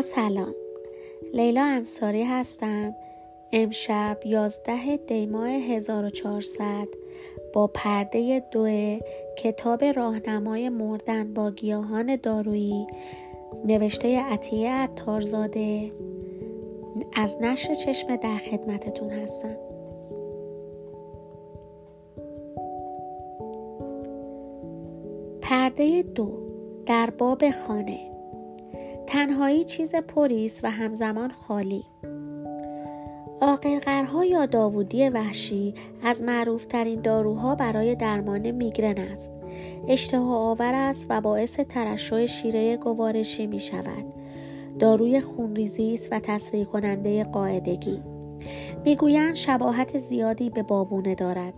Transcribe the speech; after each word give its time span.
سلام. 0.00 0.54
لیلا 1.34 1.62
انصاری 1.62 2.22
هستم. 2.22 2.94
امشب 3.52 4.18
11 4.24 4.96
دیماه 4.96 5.48
1400 5.48 6.88
با 7.52 7.66
پرده 7.66 8.42
دو 8.50 8.98
کتاب 9.38 9.84
راهنمای 9.84 10.68
مردن 10.68 11.34
با 11.34 11.50
گیاهان 11.50 12.16
دارویی 12.16 12.86
نوشته 13.64 14.20
عطیه 14.20 14.70
عطارزاده. 14.70 15.92
از 17.16 17.38
نشر 17.40 17.74
چشم 17.74 18.16
در 18.16 18.38
خدمتتون 18.38 19.10
هستم. 19.10 19.56
پرده 25.42 26.02
دو 26.02 26.32
در 26.86 27.10
باب 27.10 27.50
خانه. 27.50 28.15
تنهایی 29.06 29.64
چیز 29.64 29.94
پریست 29.94 30.64
و 30.64 30.70
همزمان 30.70 31.30
خالی. 31.30 31.84
آقرقرها 33.40 34.24
یا 34.24 34.46
داوودی 34.46 35.08
وحشی 35.08 35.74
از 36.02 36.22
معروفترین 36.22 37.00
داروها 37.00 37.54
برای 37.54 37.94
درمان 37.94 38.50
میگرن 38.50 38.98
است. 38.98 39.32
اشتها 39.88 40.50
آور 40.50 40.74
است 40.74 41.06
و 41.10 41.20
باعث 41.20 41.60
ترشح 41.60 42.26
شیره 42.26 42.76
گوارشی 42.76 43.46
می 43.46 43.60
شود 43.60 44.04
داروی 44.78 45.20
خونریزی 45.20 45.92
است 45.92 46.08
و 46.12 46.20
تسریع 46.20 46.64
کننده 46.64 47.24
قاعدگی. 47.24 48.02
می‌گویند 48.84 49.34
شباهت 49.34 49.98
زیادی 49.98 50.50
به 50.50 50.62
بابونه 50.62 51.14
دارد. 51.14 51.54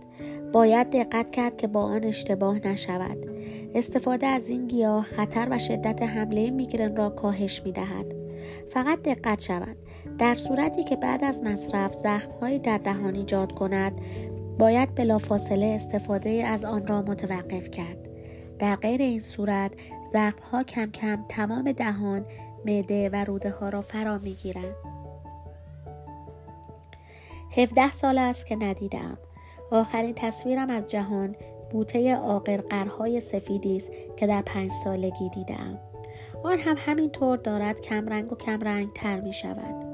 باید 0.53 0.89
دقت 0.89 1.31
کرد 1.31 1.57
که 1.57 1.67
با 1.67 1.83
آن 1.83 2.03
اشتباه 2.03 2.67
نشود 2.67 3.17
استفاده 3.75 4.27
از 4.27 4.49
این 4.49 4.67
گیاه 4.67 5.03
خطر 5.03 5.47
و 5.51 5.59
شدت 5.59 6.01
حمله 6.01 6.49
میگرن 6.49 6.95
را 6.95 7.09
کاهش 7.09 7.61
می 7.65 7.71
دهد. 7.71 8.15
فقط 8.69 9.01
دقت 9.01 9.41
شود 9.41 9.77
در 10.17 10.35
صورتی 10.35 10.83
که 10.83 10.95
بعد 10.95 11.23
از 11.23 11.43
مصرف 11.43 11.93
زخمهایی 11.93 12.59
در 12.59 12.77
دهان 12.77 13.15
ایجاد 13.15 13.51
کند 13.51 14.01
باید 14.59 14.95
بلافاصله 14.95 15.65
استفاده 15.65 16.29
از 16.29 16.65
آن 16.65 16.87
را 16.87 17.01
متوقف 17.01 17.71
کرد 17.71 18.09
در 18.59 18.75
غیر 18.75 19.01
این 19.01 19.19
صورت 19.19 19.71
زخمها 20.13 20.63
کم 20.63 20.91
کم 20.91 21.25
تمام 21.29 21.71
دهان 21.71 22.25
معده 22.65 23.09
و 23.09 23.23
روده 23.23 23.49
ها 23.49 23.69
را 23.69 23.81
فرا 23.81 24.17
می 24.17 24.33
گیرند. 24.33 24.75
17 27.57 27.91
سال 27.91 28.17
است 28.17 28.45
که 28.45 28.55
ندیدم 28.55 29.17
آخرین 29.71 30.13
تصویرم 30.15 30.69
از 30.69 30.87
جهان 30.87 31.35
بوته 31.71 32.15
آقرقرهای 32.15 33.21
سفیدی 33.21 33.75
است 33.75 33.91
که 34.17 34.27
در 34.27 34.41
پنج 34.41 34.71
سالگی 34.71 35.29
دیدم. 35.29 35.79
آن 36.43 36.57
هم 36.57 36.75
همینطور 36.79 37.37
دارد 37.37 37.81
کمرنگ 37.81 38.31
و 38.31 38.35
کمرنگ 38.35 38.89
تر 38.95 39.19
می 39.19 39.33
شود 39.33 39.85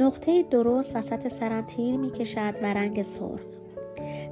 نقطه 0.00 0.42
درست 0.42 0.96
وسط 0.96 1.28
سرم 1.28 1.66
تیر 1.66 1.96
می 1.96 2.10
کشد 2.10 2.54
و 2.62 2.74
رنگ 2.74 3.02
سرخ. 3.02 3.40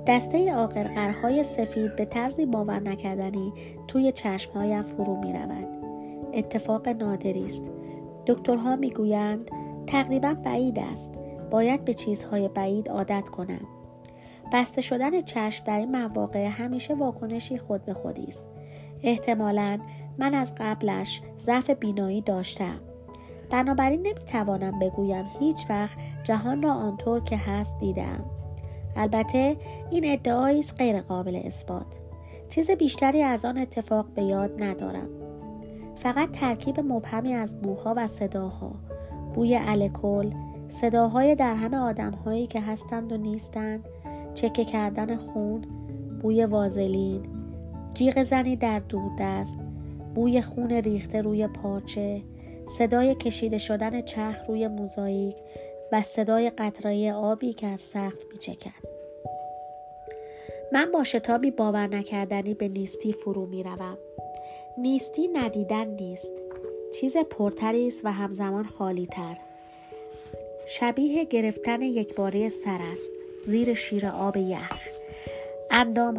دسته 0.07 0.55
آقرقرهای 0.55 1.45
سفید 1.45 1.97
به 1.97 2.05
طرزی 2.05 2.47
باور 2.47 2.81
نکردنی 2.81 3.53
توی 3.89 4.13
چشمهایم 4.13 4.83
فرو 4.83 5.17
می 5.17 5.33
رود 5.33 5.67
اتفاق 6.35 6.89
نادری 6.89 7.45
است. 7.45 7.65
دکترها 8.27 8.77
می‌گویند 8.77 9.51
تقریبا 9.87 10.35
بعید 10.45 10.79
است. 10.79 11.15
باید 11.51 11.85
به 11.85 11.95
چیزهای 11.95 12.49
بعید 12.49 12.89
عادت 12.89 13.29
کنم. 13.29 13.78
بسته 14.53 14.81
شدن 14.81 15.21
چشم 15.21 15.65
در 15.65 15.79
این 15.79 15.91
مواقع 15.97 16.47
همیشه 16.47 16.95
واکنشی 16.95 17.59
خود 17.59 17.85
به 17.85 17.95
خودی 17.95 18.25
است. 18.25 18.47
احتمالا 19.03 19.79
من 20.19 20.35
از 20.35 20.55
قبلش 20.55 21.23
ضعف 21.39 21.71
بینایی 21.71 22.21
داشتم. 22.21 22.81
بنابراین 23.51 24.03
نمی‌توانم 24.03 24.79
بگویم 24.79 25.25
هیچ 25.41 25.71
وقت 25.71 25.99
جهان 26.25 26.63
را 26.63 26.73
آنطور 26.73 27.21
که 27.21 27.37
هست 27.37 27.79
دیدم. 27.79 28.25
البته 28.97 29.57
این 29.91 30.05
ادعایی 30.07 30.59
است 30.59 30.75
غیر 30.79 31.01
قابل 31.01 31.41
اثبات. 31.45 31.87
چیز 32.49 32.71
بیشتری 32.71 33.23
از 33.23 33.45
آن 33.45 33.59
اتفاق 33.59 34.07
به 34.15 34.23
یاد 34.23 34.63
ندارم. 34.63 35.09
فقط 35.97 36.33
ترکیب 36.33 36.81
مبهمی 36.81 37.35
از 37.35 37.61
بوها 37.61 37.95
و 37.97 38.07
صداها 38.07 38.73
بوی 39.35 39.57
الکل 39.63 40.31
صداهای 40.69 41.35
در 41.35 41.55
همه 41.55 41.77
آدمهایی 41.77 42.47
که 42.47 42.61
هستند 42.61 43.13
و 43.13 43.17
نیستند 43.17 43.89
چکه 44.39 44.65
کردن 44.65 45.17
خون 45.17 45.65
بوی 46.23 46.45
وازلین 46.45 47.23
جیغ 47.95 48.23
زنی 48.23 48.57
در 48.57 48.83
دست 49.19 49.59
بوی 50.15 50.43
خون 50.43 50.71
ریخته 50.71 51.23
روی 51.23 51.47
پارچه 51.47 52.23
صدای 52.79 53.15
کشیده 53.15 53.59
شدن 53.59 54.01
چرخ 54.01 54.37
روی 54.49 54.69
موزاییک 54.69 55.37
و 55.93 56.03
صدای 56.03 56.51
قطرای 56.51 57.11
آبی 57.11 57.53
که 57.53 57.67
از 57.67 57.81
سخت 57.81 58.27
میچکد. 58.33 58.89
من 60.73 60.93
با 60.93 61.05
شتابی 61.05 61.51
باور 61.51 61.87
نکردنی 61.87 62.55
به 62.55 62.69
نیستی 62.69 63.13
فرو 63.13 63.47
می‌روم. 63.47 63.99
نیستی 64.79 65.29
ندیدن 65.29 65.87
نیست. 65.87 66.33
چیز 67.01 67.17
پرتری 67.17 67.87
است 67.87 68.05
و 68.05 68.13
همزمان 68.13 68.65
خالی 68.65 69.07
تر 69.07 69.37
شبیه 70.67 71.25
گرفتن 71.25 71.83
یک 71.83 72.15
باره 72.15 72.49
سر 72.49 72.79
است. 72.93 73.13
زیر 73.47 73.75
شیر 73.75 74.07
آب 74.07 74.37
یخ 74.37 74.89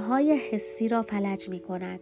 های 0.09 0.37
حسی 0.51 0.87
را 0.87 1.01
فلج 1.01 1.49
می 1.49 1.59
کند 1.59 1.99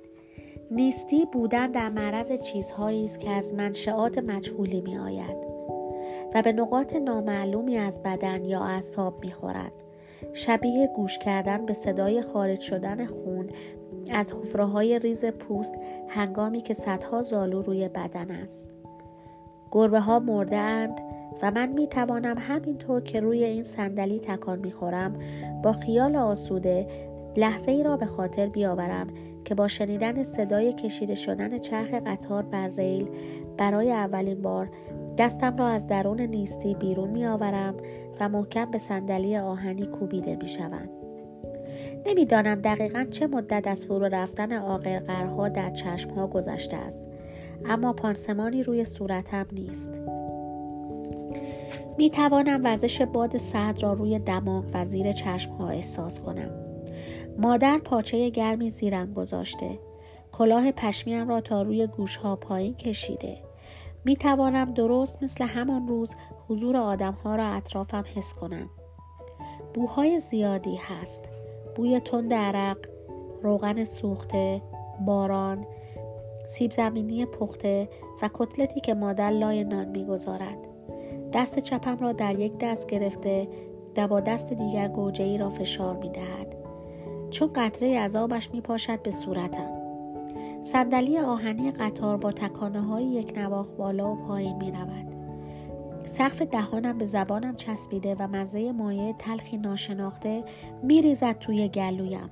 نیستی 0.72 1.25
بودن 1.25 1.72
در 1.72 1.89
معرض 1.89 2.31
چیزهایی 2.41 3.05
است 3.05 3.19
که 3.19 3.29
از 3.29 3.53
منشعات 3.53 4.17
مجهولی 4.17 4.81
می 4.81 4.97
آید 4.97 5.38
و 6.33 6.41
به 6.41 6.51
نقاط 6.51 6.95
نامعلومی 6.95 7.77
از 7.77 8.03
بدن 8.03 8.45
یا 8.45 8.63
اعصاب 8.63 9.19
می 9.22 9.31
خورد. 9.31 9.72
شبیه 10.33 10.89
گوش 10.95 11.17
کردن 11.17 11.66
به 11.66 11.73
صدای 11.73 12.22
خارج 12.22 12.59
شدن 12.59 13.06
خون 13.06 13.50
از 14.11 14.33
حفره 14.33 14.66
های 14.66 15.00
ریز 15.00 15.25
پوست 15.25 15.75
هنگامی 16.07 16.61
که 16.61 16.73
صدها 16.73 17.23
زالو 17.23 17.61
روی 17.61 17.88
بدن 17.88 18.31
است. 18.31 18.69
گربه 19.72 20.00
ها 20.00 20.19
مرده 20.19 20.57
اند 20.57 21.01
و 21.41 21.51
من 21.51 21.69
می 21.69 21.87
توانم 21.87 22.35
همینطور 22.39 23.01
که 23.01 23.19
روی 23.19 23.43
این 23.43 23.63
صندلی 23.63 24.19
تکان 24.19 24.59
می 24.59 24.71
خورم 24.71 25.15
با 25.63 25.73
خیال 25.73 26.15
آسوده 26.15 26.87
لحظه 27.37 27.71
ای 27.71 27.83
را 27.83 27.97
به 27.97 28.05
خاطر 28.05 28.47
بیاورم 28.47 29.07
که 29.45 29.55
با 29.55 29.67
شنیدن 29.67 30.23
صدای 30.23 30.73
کشیده 30.73 31.15
شدن 31.15 31.57
چرخ 31.57 31.89
قطار 31.93 32.43
بر 32.43 32.67
ریل 32.67 33.09
برای 33.57 33.91
اولین 33.91 34.41
بار 34.41 34.69
دستم 35.17 35.57
را 35.57 35.67
از 35.67 35.87
درون 35.87 36.21
نیستی 36.21 36.75
بیرون 36.75 37.09
می 37.09 37.25
آورم 37.25 37.75
و 38.19 38.29
محکم 38.29 38.71
به 38.71 38.77
صندلی 38.77 39.37
آهنی 39.37 39.85
کوبیده 39.85 40.35
می 40.35 40.47
شوم. 40.47 40.89
نمی‌دانم 42.05 42.61
دقیقا 42.61 43.05
چه 43.11 43.27
مدت 43.27 43.67
از 43.67 43.85
فرو 43.85 44.03
رفتن 44.03 44.53
آقرقرها 44.53 45.49
در 45.49 45.69
چشمها 45.69 46.27
گذشته 46.27 46.77
است 46.77 47.07
اما 47.65 47.93
پانسمانی 47.93 48.63
روی 48.63 48.85
صورتم 48.85 49.45
نیست 49.51 49.91
می 51.97 52.09
توانم 52.09 52.61
وزش 52.63 53.01
باد 53.01 53.37
سرد 53.37 53.83
را 53.83 53.93
روی 53.93 54.19
دماغ 54.19 54.65
و 54.73 54.85
زیر 54.85 55.11
چشم 55.11 55.51
ها 55.51 55.69
احساس 55.69 56.19
کنم. 56.19 56.49
مادر 57.37 57.77
پاچه 57.77 58.29
گرمی 58.29 58.69
زیرم 58.69 59.13
گذاشته. 59.13 59.79
کلاه 60.31 60.71
پشمیم 60.71 61.27
را 61.27 61.41
تا 61.41 61.61
روی 61.61 61.87
گوش 61.87 62.15
ها 62.15 62.35
پایین 62.35 62.73
کشیده. 62.73 63.37
می 64.05 64.15
توانم 64.15 64.73
درست 64.73 65.23
مثل 65.23 65.45
همان 65.45 65.87
روز 65.87 66.15
حضور 66.47 66.77
آدم 66.77 67.13
ها 67.13 67.35
را 67.35 67.47
اطرافم 67.47 68.03
حس 68.15 68.33
کنم. 68.33 68.69
بوهای 69.73 70.19
زیادی 70.19 70.75
هست. 70.75 71.29
بوی 71.75 71.99
تند 71.99 72.33
عرق، 72.33 72.77
روغن 73.43 73.83
سوخته، 73.83 74.61
باران، 75.05 75.65
سیب 76.47 76.71
زمینی 76.71 77.25
پخته 77.25 77.89
و 78.21 78.29
کتلتی 78.33 78.79
که 78.79 78.93
مادر 78.93 79.29
لای 79.29 79.63
نان 79.63 79.88
می‌گذارد. 79.88 80.66
دست 81.38 81.60
چپم 81.60 81.98
را 81.98 82.12
در 82.12 82.39
یک 82.39 82.57
دست 82.60 82.88
گرفته 82.88 83.48
و 83.98 84.07
با 84.07 84.19
دست 84.19 84.54
دیگر 84.54 84.88
گوجه 84.88 85.24
ای 85.24 85.38
را 85.38 85.50
فشار 85.50 85.98
می 85.98 86.10
دهد. 86.10 86.56
چون 87.30 87.54
قطره 87.56 87.88
از 87.88 88.16
آبش 88.16 88.51
می 88.54 88.62
پاشد 88.62 89.01
به 89.01 89.12
صورتم. 89.12 89.69
صندلی 90.63 91.18
آهنی 91.18 91.72
قطار 91.72 92.18
با 92.18 92.31
تکانه 92.31 92.81
های 92.81 93.04
یک 93.04 93.38
نواخ 93.38 93.68
بالا 93.68 94.12
و 94.12 94.16
پایین 94.16 94.57
می 94.57 94.72
رود. 94.72 95.07
سقف 96.06 96.42
دهانم 96.42 96.98
به 96.98 97.06
زبانم 97.06 97.56
چسبیده 97.56 98.16
و 98.19 98.28
مزه 98.28 98.72
مایه 98.72 99.16
تلخی 99.19 99.57
ناشناخته 99.57 100.44
می 100.84 101.01
ریزد 101.01 101.39
توی 101.39 101.68
گلویم. 101.68 102.30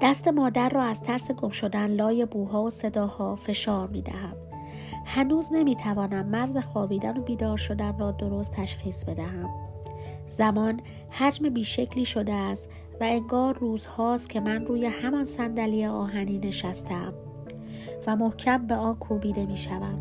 دست 0.00 0.28
مادر 0.28 0.68
را 0.68 0.82
از 0.82 1.02
ترس 1.02 1.30
گم 1.30 1.50
شدن 1.50 1.86
لای 1.86 2.26
بوها 2.26 2.62
و 2.62 2.70
صداها 2.70 3.34
فشار 3.34 3.88
می 3.88 4.02
دهم. 4.02 4.43
هنوز 5.04 5.52
نمی‌توانم 5.52 6.26
مرز 6.26 6.56
خوابیدن 6.56 7.16
و 7.16 7.22
بیدار 7.22 7.56
شدن 7.56 7.98
را 7.98 8.12
درست 8.12 8.52
تشخیص 8.52 9.04
بدهم. 9.04 9.50
زمان 10.28 10.80
حجم 11.10 11.48
بیشکلی 11.48 12.04
شده 12.04 12.32
است 12.32 12.68
و 13.00 13.04
انگار 13.04 13.58
روزهاست 13.58 14.30
که 14.30 14.40
من 14.40 14.66
روی 14.66 14.86
همان 14.86 15.24
صندلی 15.24 15.86
آهنی 15.86 16.38
نشستم 16.38 17.12
و 18.06 18.16
محکم 18.16 18.66
به 18.66 18.74
آن 18.74 18.94
کوبیده 18.94 19.46
می 19.46 19.56
شوم. 19.56 19.98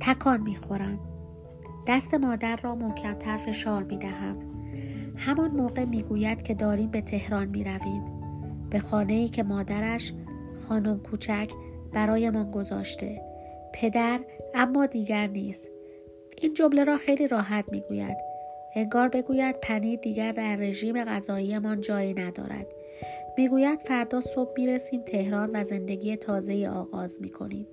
تکان 0.00 0.40
می‌خورم. 0.40 0.98
دست 1.86 2.14
مادر 2.14 2.56
را 2.56 2.74
محکمتر 2.74 3.36
فشار 3.36 3.82
می‌دهم. 3.82 4.36
همان 5.16 5.50
موقع 5.50 5.84
می‌گوید 5.84 6.42
که 6.42 6.54
داریم 6.54 6.90
به 6.90 7.00
تهران 7.00 7.48
می‌رویم. 7.48 8.02
به 8.70 8.78
خانه 8.78 9.12
ای 9.12 9.28
که 9.28 9.42
مادرش 9.42 10.12
خانم 10.68 10.98
کوچک 10.98 11.50
برایمان 11.92 12.50
گذاشته. 12.50 13.27
پدر 13.72 14.20
اما 14.54 14.86
دیگر 14.86 15.26
نیست 15.26 15.70
این 16.42 16.54
جمله 16.54 16.84
را 16.84 16.96
خیلی 16.96 17.28
راحت 17.28 17.64
می‌گوید 17.72 18.16
انگار 18.74 19.08
بگوید 19.08 19.60
پنیر 19.60 19.98
دیگر 19.98 20.32
در 20.32 20.56
رژیم 20.56 21.04
غذاییمان 21.04 21.80
جایی 21.80 22.14
ندارد 22.14 22.66
می‌گوید 23.36 23.78
فردا 23.78 24.20
صبح 24.20 24.52
می‌رسیم 24.56 25.02
تهران 25.02 25.50
و 25.54 25.64
زندگی 25.64 26.16
تازه 26.16 26.68
آغاز 26.68 27.20
می‌کنیم 27.20 27.66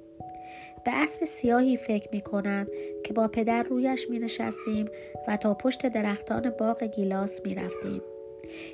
به 0.85 0.91
اسب 0.93 1.25
سیاهی 1.25 1.77
فکر 1.77 2.09
می 2.11 2.21
کنم 2.21 2.67
که 3.03 3.13
با 3.13 3.27
پدر 3.27 3.63
رویش 3.63 4.09
می 4.09 4.19
نشستیم 4.19 4.89
و 5.27 5.37
تا 5.37 5.53
پشت 5.53 5.87
درختان 5.87 6.49
باغ 6.49 6.83
گیلاس 6.83 7.41
می 7.45 7.55
رفتیم. 7.55 8.01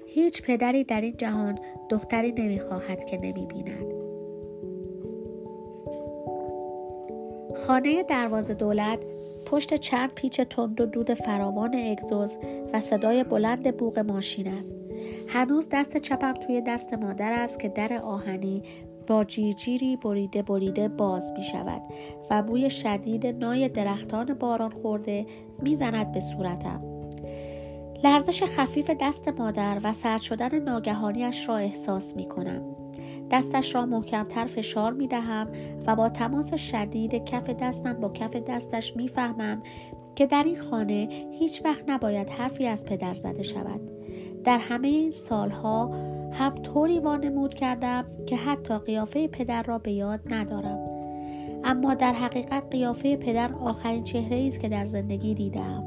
هیچ 0.08 0.42
پدری 0.42 0.84
در 0.84 1.02
این 1.02 1.18
جهان 1.18 1.60
دختری 1.90 2.32
نمی 2.32 2.60
خواهد 2.60 3.06
که 3.06 3.18
نمی 3.18 3.46
بیند. 3.46 4.01
خانه 7.68 8.04
دروازه 8.04 8.54
دولت 8.54 9.00
پشت 9.46 9.76
چند 9.76 10.14
پیچ 10.14 10.42
تند 10.42 10.82
و 10.82 10.86
دود 10.86 11.14
فراوان 11.14 11.76
اگزوز 11.76 12.38
و 12.74 12.80
صدای 12.80 13.24
بلند 13.24 13.78
بوغ 13.78 14.00
ماشین 14.00 14.48
است. 14.48 14.76
هنوز 15.28 15.70
دست 15.72 15.98
چپم 15.98 16.34
توی 16.34 16.62
دست 16.62 16.94
مادر 16.94 17.34
است 17.34 17.60
که 17.60 17.70
در 17.70 17.94
آهنی 17.94 18.64
با 19.08 19.24
جیرجیری 19.24 19.96
بریده 19.96 20.42
بریده 20.42 20.88
باز 20.88 21.32
می 21.38 21.44
شود 21.44 21.82
و 22.32 22.44
بوی 22.44 22.70
شدید 22.70 23.28
نای 23.28 23.70
درختان 23.70 24.34
باران 24.34 24.72
خورده 24.72 25.26
می 25.62 25.76
زند 25.76 26.12
به 26.12 26.20
صورتم. 26.20 26.82
لرزش 28.04 28.44
خفیف 28.44 28.90
دست 29.02 29.28
مادر 29.28 29.80
و 29.84 29.94
سرد 29.94 30.22
شدن 30.22 30.60
ناگهانیش 30.60 31.50
را 31.50 31.58
احساس 31.58 32.16
می 32.16 32.26
کنم. 32.26 32.81
دستش 33.32 33.76
را 33.76 33.86
محکمتر 33.86 34.46
فشار 34.46 34.94
می 34.94 35.08
دهم 35.08 35.48
و 35.88 35.96
با 35.96 36.10
تماس 36.10 36.54
شدید 36.54 37.26
کف 37.26 37.50
دستم 37.50 37.94
با 37.94 38.10
کف 38.10 38.36
دستش 38.36 38.96
می 38.96 39.08
فهمم 39.08 39.62
که 40.16 40.26
در 40.26 40.44
این 40.44 40.60
خانه 40.60 41.08
هیچ 41.40 41.66
وقت 41.66 41.84
نباید 41.88 42.30
حرفی 42.30 42.68
از 42.68 42.86
پدر 42.86 43.14
زده 43.14 43.44
شود. 43.44 43.82
در 44.44 44.58
همه 44.58 44.88
این 44.88 45.12
سالها 45.12 45.88
هم 46.32 46.56
طوری 46.56 47.00
وانمود 47.00 47.54
کردم 47.54 48.06
که 48.26 48.36
حتی 48.36 48.78
قیافه 48.78 49.28
پدر 49.28 49.64
را 49.64 49.78
به 49.78 49.92
یاد 49.92 50.20
ندارم. 50.26 50.80
اما 51.64 51.94
در 51.94 52.14
حقیقت 52.14 52.64
قیافه 52.72 53.18
پدر 53.18 53.54
آخرین 53.54 54.04
چهره 54.04 54.48
است 54.48 54.60
که 54.60 54.70
در 54.70 54.86
زندگی 54.86 55.34
دیدم. 55.34 55.84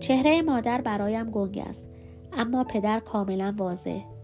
چهره 0.00 0.42
مادر 0.42 0.80
برایم 0.80 1.30
گنگ 1.30 1.64
است 1.68 1.88
اما 2.32 2.64
پدر 2.64 2.98
کاملا 2.98 3.54
واضح. 3.56 4.15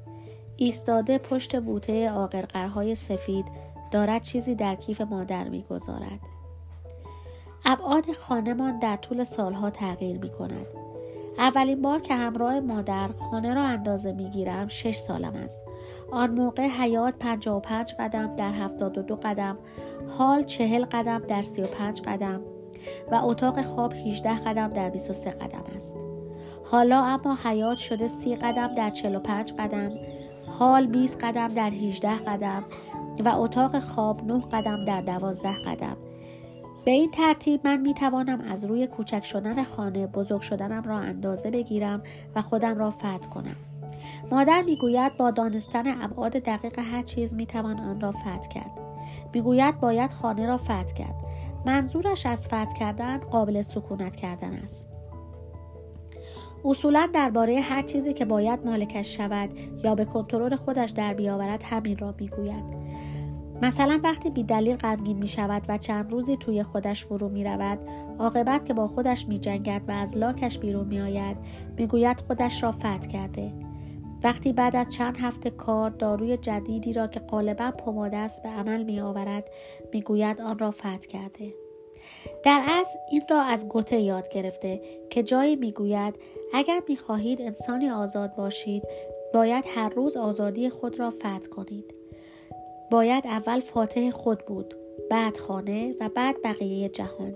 ایستاده 0.65 1.19
پشت 1.19 1.61
بوته 1.61 2.11
آقرقرهای 2.11 2.95
سفید 2.95 3.45
دارد 3.91 4.23
چیزی 4.23 4.55
در 4.55 4.75
کیف 4.75 5.01
مادر 5.01 5.49
می‌گذارد 5.49 6.21
ابعاد 7.65 8.13
خانمان 8.13 8.79
در 8.79 8.97
طول 8.97 9.25
سالها 9.25 9.71
تغییر 9.71 10.19
می 10.19 10.31
کند. 10.31 10.67
اولین 11.39 11.83
بار 11.83 12.01
که 12.01 12.15
همراه 12.15 12.61
مادر 12.61 13.09
خانه 13.31 13.55
را 13.55 13.63
اندازه 13.63 14.13
می 14.13 14.31
گیرم 14.31 14.69
شش 14.69 14.97
سالم 14.97 15.35
است. 15.35 15.63
آن 16.11 16.31
موقع 16.31 16.67
حیات 16.67 17.15
55 17.19 17.95
قدم 17.99 18.35
در 18.35 18.53
72 18.53 19.17
قدم، 19.17 19.59
حال 20.19 20.45
چهل 20.45 20.85
قدم 20.85 21.19
در 21.19 21.43
35 21.43 22.03
قدم 22.03 22.41
و 23.11 23.15
اتاق 23.15 23.63
خواب 23.63 23.93
18 23.93 24.37
قدم 24.37 24.69
در 24.69 24.91
23 24.91 25.31
قدم 25.31 25.65
است. 25.77 25.97
حالا 26.65 27.05
اما 27.05 27.39
حیات 27.45 27.79
شده 27.79 28.09
30 28.09 28.37
قدم 28.37 28.73
در 28.73 28.91
45 28.91 29.53
قدم، 29.59 29.93
حال 30.59 30.87
20 30.87 31.25
قدم 31.25 31.49
در 31.49 31.71
18 31.71 32.11
قدم 32.11 32.65
و 33.25 33.29
اتاق 33.29 33.79
خواب 33.81 34.25
9 34.25 34.41
قدم 34.53 34.81
در 34.81 35.01
12 35.01 35.49
قدم 35.67 35.97
به 36.85 36.91
این 36.91 37.11
ترتیب 37.11 37.61
من 37.65 37.81
می 37.81 37.95
توانم 37.95 38.41
از 38.41 38.65
روی 38.65 38.87
کوچک 38.87 39.25
شدن 39.25 39.65
خانه 39.65 40.07
بزرگ 40.07 40.41
شدنم 40.41 40.83
را 40.83 40.99
اندازه 40.99 41.51
بگیرم 41.51 42.03
و 42.35 42.43
خودم 42.43 42.79
را 42.79 42.91
فتح 42.91 43.19
کنم. 43.19 43.57
مادر 44.31 44.63
می‌گوید 44.63 45.17
با 45.17 45.31
دانستن 45.31 46.03
ابعاد 46.03 46.33
دقیق 46.33 46.79
هر 46.79 47.03
چیز 47.03 47.35
می 47.35 47.47
توان 47.47 47.81
آن 47.81 48.01
را 48.01 48.11
فتح 48.11 48.49
کرد. 48.49 48.73
می‌گوید 49.35 49.81
باید 49.81 50.11
خانه 50.11 50.47
را 50.47 50.57
فتح 50.57 50.95
کرد. 50.95 51.15
منظورش 51.67 52.27
از 52.27 52.47
فتح 52.47 52.73
کردن 52.73 53.19
قابل 53.19 53.63
سکونت 53.63 54.17
کردن 54.17 54.53
است. 54.53 54.92
اصولا 56.65 57.09
درباره 57.13 57.61
هر 57.61 57.83
چیزی 57.83 58.13
که 58.13 58.25
باید 58.25 58.67
مالکش 58.67 59.17
شود 59.17 59.51
یا 59.85 59.95
به 59.95 60.05
کنترل 60.05 60.57
خودش 60.57 60.91
در 60.91 61.15
بیاورد 61.15 61.63
همین 61.63 61.99
را 61.99 62.15
می‌گوید. 62.19 62.83
مثلا 63.63 64.01
وقتی 64.05 64.31
بی 64.31 64.43
دلیل 64.43 64.77
غمگین 64.77 65.19
می 65.19 65.29
شود 65.29 65.63
و 65.69 65.79
چند 65.79 66.13
روزی 66.13 66.37
توی 66.37 66.63
خودش 66.63 67.05
فرو 67.05 67.29
می 67.29 67.45
رود 67.45 67.79
عاقبت 68.19 68.65
که 68.65 68.75
با 68.75 68.89
خودش 68.89 69.29
می 69.29 69.39
جنگد 69.39 69.83
و 69.89 69.93
از 69.93 70.17
لاکش 70.17 70.59
بیرون 70.59 70.87
می 70.87 71.01
آید 71.01 71.37
می 71.77 71.87
گوید 71.87 72.21
خودش 72.21 72.63
را 72.63 72.73
فتح 72.73 72.99
کرده. 72.99 73.53
وقتی 74.25 74.53
بعد 74.53 74.77
از 74.77 74.89
چند 74.89 75.17
هفته 75.17 75.51
کار 75.51 75.91
داروی 75.91 76.37
جدیدی 76.37 76.93
را 76.93 77.07
که 77.07 77.21
غالبا 77.21 77.71
پماده 77.71 78.17
است 78.17 78.43
به 78.43 78.49
عمل 78.49 78.83
می 78.83 79.01
آورد 79.01 79.45
می 79.93 80.03
گوید 80.03 80.41
آن 80.41 80.59
را 80.59 80.71
فتح 80.71 80.99
کرده. 80.99 81.55
در 82.45 82.63
اصل 82.69 82.99
این 83.11 83.23
را 83.31 83.43
از 83.43 83.69
گوته 83.69 84.01
یاد 84.01 84.29
گرفته 84.29 84.81
که 85.11 85.23
جایی 85.23 85.57
می 85.57 85.73
گوید 85.73 86.15
اگر 86.53 86.83
می 86.89 86.97
خواهید 86.97 87.41
انسانی 87.43 87.91
آزاد 87.91 88.35
باشید 88.35 88.83
باید 89.35 89.65
هر 89.67 89.89
روز 89.89 90.17
آزادی 90.17 90.71
خود 90.71 90.99
را 90.99 91.11
فتح 91.11 91.39
کنید. 91.39 91.95
باید 92.91 93.27
اول 93.27 93.61
فاتح 93.61 94.11
خود 94.11 94.39
بود 94.47 94.75
بعد 95.11 95.37
خانه 95.37 95.95
و 96.01 96.09
بعد 96.09 96.37
بقیه 96.45 96.89
جهان. 96.89 97.35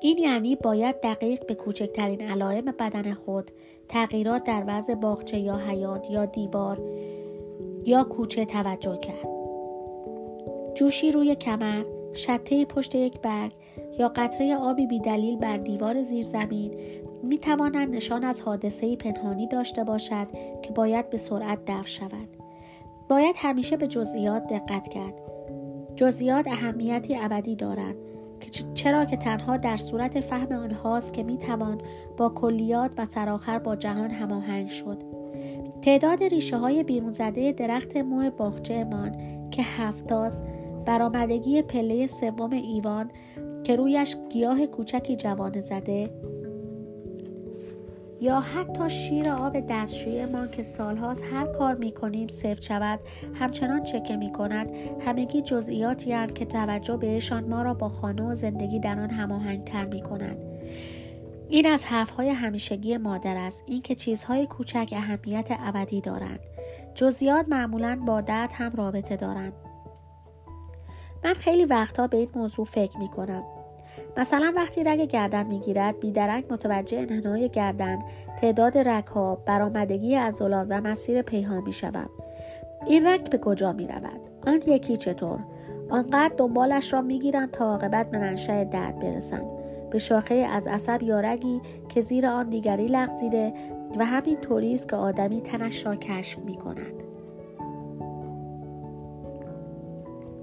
این 0.00 0.18
یعنی 0.18 0.56
باید 0.56 1.00
دقیق 1.00 1.46
به 1.46 1.54
کوچکترین 1.54 2.22
علائم 2.22 2.64
بدن 2.64 3.14
خود 3.14 3.50
تغییرات 3.88 4.44
در 4.44 4.64
وضع 4.66 4.94
باغچه 4.94 5.38
یا 5.38 5.56
حیات 5.56 6.10
یا 6.10 6.24
دیوار 6.24 6.80
یا 7.84 8.04
کوچه 8.04 8.44
توجه 8.44 8.96
کرد. 8.96 9.28
جوشی 10.74 11.12
روی 11.12 11.34
کمر 11.34 11.84
شته 12.12 12.64
پشت 12.64 12.94
یک 12.94 13.20
برگ 13.20 13.52
یا 13.98 14.08
قطره 14.16 14.56
آبی 14.56 14.86
بیدلیل 14.86 15.36
بر 15.36 15.56
دیوار 15.56 16.02
زیر 16.02 16.24
زمین 16.24 16.74
می 17.24 17.38
توانند 17.38 17.94
نشان 17.94 18.24
از 18.24 18.40
حادثه 18.40 18.96
پنهانی 18.96 19.46
داشته 19.48 19.84
باشد 19.84 20.26
که 20.62 20.72
باید 20.72 21.10
به 21.10 21.16
سرعت 21.16 21.64
دفع 21.66 21.88
شود. 21.88 22.28
باید 23.08 23.34
همیشه 23.38 23.76
به 23.76 23.86
جزئیات 23.86 24.46
دقت 24.46 24.88
کرد. 24.88 25.14
جزئیات 25.96 26.48
اهمیتی 26.48 27.16
ابدی 27.16 27.56
دارند 27.56 27.96
که 28.40 28.50
چرا 28.74 29.04
که 29.04 29.16
تنها 29.16 29.56
در 29.56 29.76
صورت 29.76 30.20
فهم 30.20 30.52
آنهاست 30.52 31.12
که 31.12 31.22
می‌توان 31.22 31.80
با 32.16 32.28
کلیات 32.28 32.92
و 32.98 33.04
سرآخر 33.04 33.58
با 33.58 33.76
جهان 33.76 34.10
هماهنگ 34.10 34.68
شد. 34.68 35.02
تعداد 35.82 36.22
ریشه 36.22 36.56
های 36.56 36.82
بیرون 36.82 37.12
زده 37.12 37.52
درخت 37.52 37.96
مو 37.96 38.30
باغچهمان 38.30 39.16
که 39.50 39.62
هفتاز 39.62 40.42
برآمدگی 40.86 41.62
پله 41.62 42.06
سوم 42.06 42.52
ایوان 42.52 43.10
که 43.64 43.76
رویش 43.76 44.16
گیاه 44.30 44.66
کوچکی 44.66 45.16
جوانه 45.16 45.60
زده 45.60 46.10
یا 48.24 48.40
حتی 48.40 48.90
شیر 48.90 49.30
آب 49.30 49.60
دستشویمان 49.68 50.50
که 50.50 50.62
سالهاست 50.62 51.22
هر 51.32 51.46
کار 51.46 51.74
می‌کنیم 51.74 52.28
سفت 52.28 52.62
شود 52.62 53.00
همچنان 53.34 53.82
چکه 53.82 54.16
می‌کند. 54.16 54.70
همگی 55.06 55.42
جزئیاتی 55.42 56.26
که 56.34 56.44
توجه 56.44 56.96
بهشان 56.96 57.44
ما 57.44 57.62
را 57.62 57.74
با 57.74 57.88
خانه 57.88 58.22
و 58.22 58.34
زندگی 58.34 58.80
در 58.80 59.00
آن 59.00 59.10
هماهنگتر 59.10 59.84
می‌کند. 59.84 60.36
این 61.48 61.66
از 61.66 61.84
حرفهای 61.84 62.28
همیشگی 62.30 62.96
مادر 62.96 63.36
است. 63.36 63.62
اینکه 63.66 63.94
چیزهای 63.94 64.46
کوچک 64.46 64.88
اهمیت 64.92 65.46
ابدی 65.50 66.00
دارند. 66.00 66.40
جزئیات 66.94 67.48
معمولا 67.48 68.00
با 68.06 68.20
درد 68.20 68.50
هم 68.52 68.72
رابطه 68.76 69.16
دارند. 69.16 69.52
من 71.24 71.34
خیلی 71.34 71.64
وقتها 71.64 72.06
به 72.06 72.16
این 72.16 72.28
موضوع 72.34 72.64
فکر 72.64 72.98
می 72.98 73.08
کنم 73.08 73.42
مثلا 74.16 74.52
وقتی 74.56 74.84
رگ 74.84 75.00
گردن 75.00 75.46
می‌گیرد 75.46 76.00
بیدرنگ 76.00 76.44
متوجه 76.50 76.98
انحنای 76.98 77.48
گردن 77.48 77.98
تعداد 78.40 78.78
رگها 78.78 79.34
برآمدگی 79.46 80.14
عضلات 80.14 80.66
و 80.70 80.80
مسیر 80.80 81.22
پیها 81.22 81.60
می‌شوم 81.60 82.10
این 82.86 83.06
رگ 83.06 83.30
به 83.30 83.38
کجا 83.38 83.72
می 83.72 83.86
رود؟ 83.86 84.20
آن 84.46 84.62
یکی 84.66 84.96
چطور؟ 84.96 85.38
آنقدر 85.90 86.32
دنبالش 86.36 86.92
را 86.92 87.00
می‌گیرم 87.00 87.46
تا 87.46 87.64
عاقبت 87.64 88.10
به 88.10 88.18
منشأ 88.18 88.64
درد 88.64 88.98
برسم 88.98 89.42
به 89.90 89.98
شاخه 89.98 90.34
از 90.34 90.66
عصب 90.66 91.02
یا 91.02 91.20
رگی 91.20 91.60
که 91.88 92.00
زیر 92.00 92.26
آن 92.26 92.50
دیگری 92.50 92.86
لغزیده 92.86 93.52
و 93.98 94.04
همین 94.04 94.36
طوری 94.36 94.74
است 94.74 94.88
که 94.88 94.96
آدمی 94.96 95.40
تنش 95.40 95.86
را 95.86 95.96
کشف 95.96 96.38
می. 96.38 96.58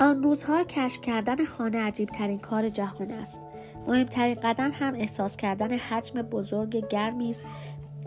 آن 0.01 0.24
روزها 0.24 0.63
کشف 0.63 1.01
کردن 1.01 1.46
خانه 1.46 1.77
عجیب 1.77 2.10
ترین 2.10 2.39
کار 2.39 2.70
جهان 2.70 3.12
است 3.12 3.41
مهمترین 3.88 4.36
قدم 4.36 4.72
هم 4.74 4.93
احساس 4.96 5.38
کردن 5.38 5.74
حجم 5.74 6.22
بزرگ 6.22 6.88
گرمی 6.88 7.29
است 7.29 7.46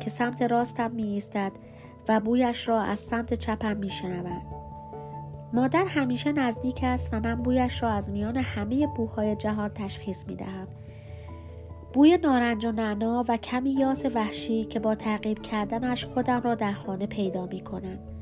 که 0.01 0.11
سمت 0.11 0.43
راستم 0.43 0.91
می 0.91 1.03
ایستد 1.03 1.53
و 2.09 2.21
بویش 2.21 2.69
را 2.69 2.83
از 2.83 2.99
سمت 2.99 3.35
چپم 3.35 3.77
می 3.77 3.91
شنود. 3.91 4.43
مادر 5.53 5.85
همیشه 5.85 6.33
نزدیک 6.33 6.81
است 6.83 7.15
و 7.15 7.21
من 7.21 7.43
بویش 7.43 7.83
را 7.83 7.91
از 7.91 8.11
میان 8.11 8.37
همه 8.37 8.87
بوهای 8.87 9.37
جهان 9.37 9.69
تشخیص 9.69 10.27
می 10.27 10.37
دهم. 10.37 10.69
بوی 11.93 12.17
نارنج 12.17 12.65
و 12.65 12.73
نعنا 12.73 13.25
و 13.29 13.37
کمی 13.37 13.71
یاس 13.71 14.05
وحشی 14.15 14.65
که 14.65 14.81
با 14.81 14.95
تعقیب 14.95 15.43
کردنش 15.43 16.05
خودم 16.05 16.41
را 16.41 16.55
در 16.55 16.73
خانه 16.73 17.07
پیدا 17.07 17.47
می 17.47 17.61
کنم. 17.61 18.13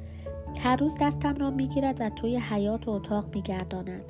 هر 0.59 0.77
روز 0.77 0.97
دستم 1.01 1.35
را 1.35 1.51
می 1.51 1.69
گیرد 1.69 2.01
و 2.01 2.11
توی 2.11 2.37
حیات 2.37 2.89
و 2.89 2.91
اتاق 2.91 3.35
می 3.35 3.43
گرداند. 3.43 4.05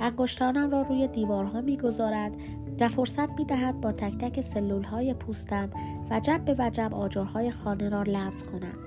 انگشتانم 0.00 0.70
را 0.70 0.82
روی 0.82 1.08
دیوارها 1.08 1.60
می 1.60 1.76
گذارد 1.76 2.32
و 2.80 2.88
فرصت 2.88 3.30
می 3.38 3.44
دهد 3.44 3.80
با 3.80 3.92
تک 3.92 4.18
تک 4.18 4.40
سلول 4.40 4.82
های 4.82 5.14
پوستم 5.14 5.70
وجب 6.10 6.40
به 6.44 6.56
وجب 6.58 6.94
آجرهای 6.94 7.50
خانه 7.50 7.88
را 7.88 8.02
لمس 8.02 8.44
کنم. 8.44 8.78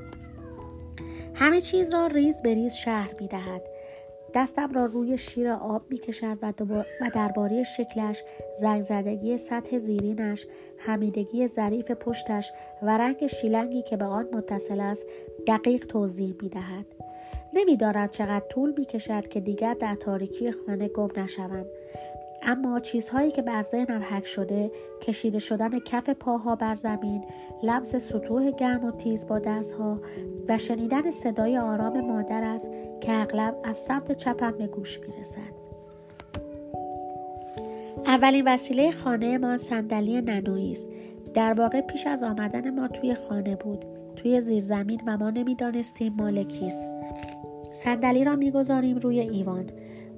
همه 1.35 1.61
چیز 1.61 1.93
را 1.93 2.07
ریز 2.07 2.41
به 2.41 2.53
ریز 2.53 2.73
شهر 2.73 3.15
می 3.19 3.27
دهد. 3.27 3.61
دستم 4.33 4.73
را 4.73 4.85
روی 4.85 5.17
شیر 5.17 5.49
آب 5.49 5.81
می 5.89 5.97
کشد 5.97 6.37
و, 6.41 6.53
و 7.01 7.09
درباره 7.13 7.63
شکلش، 7.63 8.23
زنگ 8.59 8.81
زدگی 8.81 9.37
سطح 9.37 9.77
زیرینش، 9.77 10.47
حمیدگی 10.77 11.47
ظریف 11.47 11.91
پشتش 11.91 12.51
و 12.81 12.97
رنگ 12.97 13.27
شیلنگی 13.27 13.81
که 13.81 13.97
به 13.97 14.05
آن 14.05 14.27
متصل 14.33 14.79
است 14.79 15.05
دقیق 15.47 15.85
توضیح 15.85 16.35
می 16.41 16.49
دهد. 16.49 16.85
چقدر 18.11 18.43
طول 18.49 18.73
می 18.77 18.85
کشد 18.85 19.27
که 19.27 19.39
دیگر 19.39 19.73
در 19.73 19.95
تاریکی 19.95 20.51
خانه 20.51 20.87
گم 20.87 21.09
نشوم. 21.17 21.65
اما 22.41 22.79
چیزهایی 22.79 23.31
که 23.31 23.41
بر 23.41 23.63
ذهنم 23.63 24.01
حک 24.09 24.25
شده 24.25 24.71
کشیده 25.01 25.39
شدن 25.39 25.79
کف 25.79 26.09
پاها 26.09 26.55
بر 26.55 26.75
زمین 26.75 27.23
لمس 27.63 27.95
سطوح 27.95 28.51
گرم 28.51 28.85
و 28.85 28.91
تیز 28.91 29.27
با 29.27 29.39
دستها 29.39 29.99
و 30.47 30.57
شنیدن 30.57 31.11
صدای 31.11 31.57
آرام 31.57 32.01
مادر 32.01 32.43
است 32.43 32.69
که 33.01 33.13
اغلب 33.13 33.55
از 33.63 33.77
سمت 33.77 34.11
چپم 34.11 34.51
به 34.51 34.67
گوش 34.67 34.99
می‌رسد 34.99 35.57
اولین 38.05 38.47
وسیله 38.47 38.91
خانه 38.91 39.37
ما 39.37 39.57
صندلی 39.57 40.21
ننویی 40.21 40.71
است 40.71 40.87
در 41.33 41.53
واقع 41.53 41.81
پیش 41.81 42.07
از 42.07 42.23
آمدن 42.23 42.69
ما 42.69 42.87
توی 42.87 43.15
خانه 43.15 43.55
بود 43.55 43.96
توی 44.17 44.41
زیرزمین 44.41 45.01
و 45.07 45.17
ما 45.17 45.29
نمی‌دانستیم 45.29 46.13
مال 46.13 46.43
کیست. 46.43 46.87
صندلی 47.73 48.23
را 48.23 48.35
می‌گذاریم 48.35 48.97
روی 48.97 49.19
ایوان. 49.19 49.65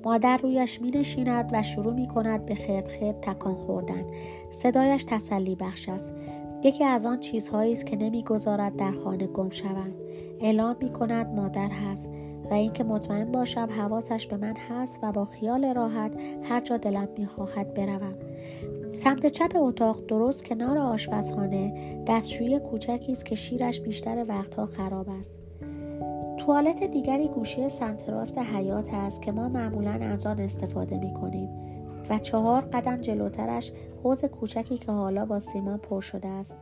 مادر 0.05 0.37
رویش 0.37 0.81
می 0.81 0.91
نشیند 0.91 1.49
و 1.53 1.63
شروع 1.63 1.93
می 1.93 2.07
کند 2.07 2.45
به 2.45 2.55
خرد 2.55 2.87
خرد 2.87 3.21
تکان 3.21 3.55
خوردن. 3.55 4.05
صدایش 4.51 5.03
تسلی 5.03 5.55
بخش 5.55 5.89
است. 5.89 6.13
یکی 6.63 6.83
از 6.83 7.05
آن 7.05 7.19
چیزهایی 7.19 7.73
است 7.73 7.85
که 7.85 7.95
نمی‌گذارد 7.95 8.75
در 8.75 8.91
خانه 8.91 9.27
گم 9.27 9.49
شوم 9.49 9.91
اعلام 10.41 10.75
می 10.81 10.89
کند 10.89 11.35
مادر 11.35 11.69
هست 11.69 12.09
و 12.51 12.53
اینکه 12.53 12.83
مطمئن 12.83 13.31
باشم 13.31 13.67
حواسش 13.77 14.27
به 14.27 14.37
من 14.37 14.55
هست 14.69 14.99
و 15.03 15.11
با 15.11 15.25
خیال 15.25 15.73
راحت 15.73 16.11
هر 16.43 16.61
جا 16.61 16.77
دلم 16.77 17.07
می‌خواهد 17.17 17.73
بروم. 17.73 18.13
سمت 18.93 19.25
چپ 19.25 19.51
اتاق 19.55 20.05
درست 20.07 20.45
کنار 20.45 20.77
آشپزخانه 20.77 21.73
دستشویی 22.07 22.59
کوچکی 22.59 23.11
است 23.11 23.25
که 23.25 23.35
شیرش 23.35 23.81
بیشتر 23.81 24.25
وقتها 24.27 24.65
خراب 24.65 25.09
است. 25.09 25.35
توالت 26.37 26.83
دیگری 26.83 27.27
گوشه 27.27 27.69
سمت 27.69 28.09
راست 28.09 28.37
حیات 28.37 28.93
است 28.93 29.21
که 29.21 29.31
ما 29.31 29.49
معمولا 29.49 29.91
از 29.91 30.25
آن 30.25 30.39
استفاده 30.39 30.97
می 30.97 31.13
کنیم 31.13 31.49
و 32.09 32.17
چهار 32.17 32.61
قدم 32.61 33.01
جلوترش 33.01 33.71
حوز 34.03 34.25
کوچکی 34.25 34.77
که 34.77 34.91
حالا 34.91 35.25
با 35.25 35.39
سیمان 35.39 35.77
پر 35.77 36.01
شده 36.01 36.27
است. 36.27 36.57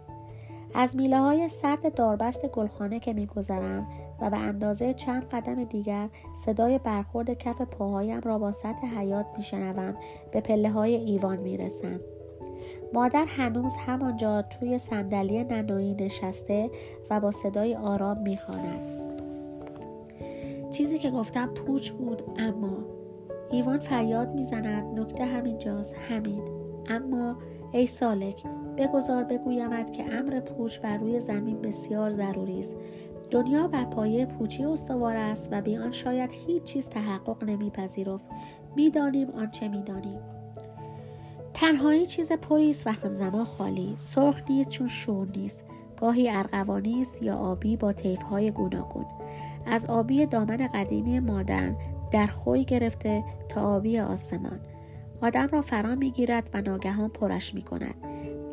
از 0.74 0.96
میله 0.96 1.20
های 1.20 1.50
سرد 1.50 1.96
داربست 1.96 2.48
گلخانه 2.48 3.00
که 3.00 3.14
میگذرم 3.14 3.88
و 4.22 4.30
به 4.30 4.38
اندازه 4.38 4.94
چند 4.94 5.24
قدم 5.24 5.64
دیگر 5.64 6.10
صدای 6.46 6.78
برخورد 6.78 7.34
کف 7.34 7.62
پاهایم 7.62 8.20
را 8.20 8.38
با 8.38 8.52
سطح 8.52 9.00
حیات 9.00 9.26
میشنوم 9.38 9.96
به 10.32 10.42
پله 10.42 10.70
های 10.70 10.96
ایوان 10.96 11.38
می‌رسم. 11.38 12.00
مادر 12.94 13.26
هنوز 13.28 13.76
همانجا 13.76 14.42
توی 14.42 14.78
صندلی 14.78 15.44
ننویی 15.44 15.94
نشسته 15.94 16.70
و 17.10 17.20
با 17.20 17.32
صدای 17.32 17.76
آرام 17.76 18.18
می‌خواند. 18.18 18.80
چیزی 20.72 21.00
که 21.00 21.12
گفتم 21.12 21.48
پوچ 21.48 21.92
بود 21.92 22.22
اما 22.38 22.78
ایوان 23.52 23.80
فریاد 23.80 24.36
می‌زند 24.36 25.00
نکته 25.00 25.26
همینجاست 25.26 25.96
همین. 26.10 26.42
اما 26.90 27.36
ای 27.72 27.88
سالک 27.88 28.44
بگذار 28.78 29.24
بگویمد 29.24 29.92
که 29.92 30.14
امر 30.14 30.40
پوچ 30.40 30.80
بر 30.80 30.98
روی 30.98 31.20
زمین 31.20 31.62
بسیار 31.62 32.14
ضروری 32.14 32.60
است. 32.60 32.76
دنیا 33.32 33.68
بر 33.68 33.86
پایه 33.86 34.26
پوچی 34.26 34.66
استوار 34.66 35.16
است 35.16 35.50
و 35.52 35.62
بیان 35.62 35.92
شاید 35.92 36.32
هیچ 36.34 36.64
چیز 36.64 36.90
تحقق 36.90 37.44
نمیپذیرفت. 37.44 38.26
می‌دانیم 38.76 39.30
آنچه 39.30 39.68
می‌دانیم. 39.68 40.20
تنهایی 41.60 42.06
چیز 42.06 42.32
پری 42.32 42.70
است 42.70 42.88
و 42.88 42.92
همزمان 42.92 43.44
خالی. 43.44 43.96
سرخ 43.98 44.42
نیست 44.50 44.70
چون 44.70 44.88
شور 44.88 45.28
نیست. 45.36 45.64
گاهی 46.00 46.30
ارغوانی 46.30 47.02
است 47.02 47.24
یا 47.24 47.36
آبی 47.36 47.78
با 47.78 47.94
طیفهای 47.94 48.52
گوناگون. 48.52 49.06
از 49.66 49.86
آبی 49.86 50.26
دامن 50.26 50.68
قدیمی 50.74 51.20
مادرن 51.20 51.76
در 52.12 52.28
خوی 52.28 52.66
گرفته 52.66 53.24
تا 53.50 53.76
آبی 53.76 54.00
آسمان. 54.00 54.60
آدم 55.22 55.48
را 55.48 55.62
فرا 55.62 55.96
می‌گیرد 55.96 56.50
و 56.54 56.62
ناگهان 56.62 57.10
پرش 57.10 57.54
می 57.54 57.62
کند 57.62 57.96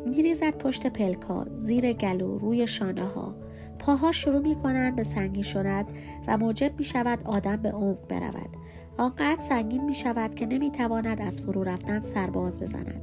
میریزد 0.05 0.57
پشت 0.57 0.87
پلکا 0.87 1.45
زیر 1.57 1.93
گلو 1.93 2.37
روی 2.37 2.67
شانه 2.67 3.05
ها 3.05 3.35
پاها 3.79 4.11
شروع 4.11 4.41
می 4.41 4.55
کنند 4.55 4.95
به 4.95 5.03
سنگین 5.03 5.43
شدن 5.43 5.85
و 6.27 6.37
موجب 6.37 6.71
می 6.77 6.83
شود 6.83 7.19
آدم 7.25 7.55
به 7.55 7.71
عمق 7.71 8.07
برود. 8.09 8.49
آنقدر 8.97 9.41
سنگین 9.41 9.83
می 9.83 9.95
شود 9.95 10.35
که 10.35 10.45
نمی 10.45 10.71
تواند 10.71 11.21
از 11.21 11.41
فرو 11.41 11.63
رفتن 11.63 12.01
سرباز 12.01 12.59
بزند 12.59 13.01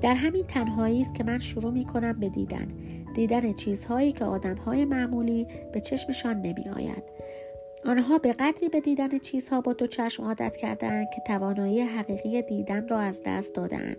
در 0.00 0.14
همین 0.14 0.46
تنهایی 0.46 1.00
است 1.00 1.14
که 1.14 1.24
من 1.24 1.38
شروع 1.38 1.72
می 1.72 1.84
کنم 1.84 2.20
به 2.20 2.28
دیدن 2.28 2.68
دیدن 3.14 3.52
چیزهایی 3.52 4.12
که 4.12 4.24
آدمهای 4.24 4.84
معمولی 4.84 5.46
به 5.72 5.80
چشمشان 5.80 6.36
نمی 6.36 6.68
آید. 6.76 7.02
آنها 7.84 8.18
به 8.18 8.32
قدری 8.32 8.68
به 8.68 8.80
دیدن 8.80 9.18
چیزها 9.18 9.60
با 9.60 9.72
دو 9.72 9.86
چشم 9.86 10.24
عادت 10.24 10.56
کردند 10.56 11.10
که 11.10 11.22
توانایی 11.26 11.80
حقیقی 11.80 12.42
دیدن 12.42 12.88
را 12.88 12.98
از 12.98 13.22
دست 13.26 13.54
دادند. 13.54 13.96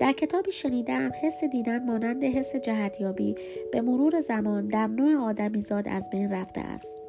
در 0.00 0.12
کتابی 0.12 0.52
شنیدم 0.52 1.12
حس 1.22 1.44
دیدن 1.44 1.86
مانند 1.86 2.24
حس 2.24 2.56
جهتیابی 2.56 3.34
به 3.72 3.80
مرور 3.80 4.20
زمان 4.20 4.68
در 4.68 4.86
نوع 4.86 5.16
آدمیزاد 5.16 5.88
از 5.88 6.10
بین 6.10 6.32
رفته 6.32 6.60
است. 6.60 7.03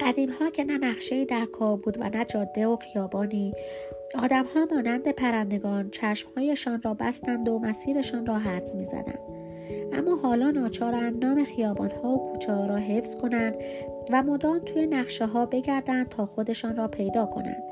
قدیم 0.00 0.30
ها 0.30 0.50
که 0.50 0.64
نه 0.64 0.78
نقشه 0.78 1.24
در 1.24 1.44
کار 1.44 1.76
بود 1.76 2.00
و 2.00 2.08
نه 2.08 2.24
جاده 2.24 2.66
و 2.66 2.76
خیابانی 2.76 3.52
آدم 4.14 4.44
ها 4.44 4.66
مانند 4.70 5.08
پرندگان 5.08 5.90
چشمهایشان 5.90 6.82
را 6.82 6.94
بستند 6.94 7.48
و 7.48 7.58
مسیرشان 7.58 8.26
را 8.26 8.38
حدس 8.38 8.74
می 8.74 8.84
زدند. 8.84 9.18
اما 9.92 10.16
حالا 10.16 10.50
ناچارند 10.50 11.24
نام 11.24 11.44
خیابان 11.44 11.90
ها 11.90 12.08
و 12.08 12.32
کوچه 12.32 12.52
ها 12.52 12.66
را 12.66 12.76
حفظ 12.76 13.16
کنند 13.16 13.54
و 14.10 14.22
مدام 14.22 14.58
توی 14.58 14.86
نقشه 14.86 15.26
ها 15.26 15.46
بگردند 15.46 16.08
تا 16.08 16.26
خودشان 16.26 16.76
را 16.76 16.88
پیدا 16.88 17.26
کنند 17.26 17.62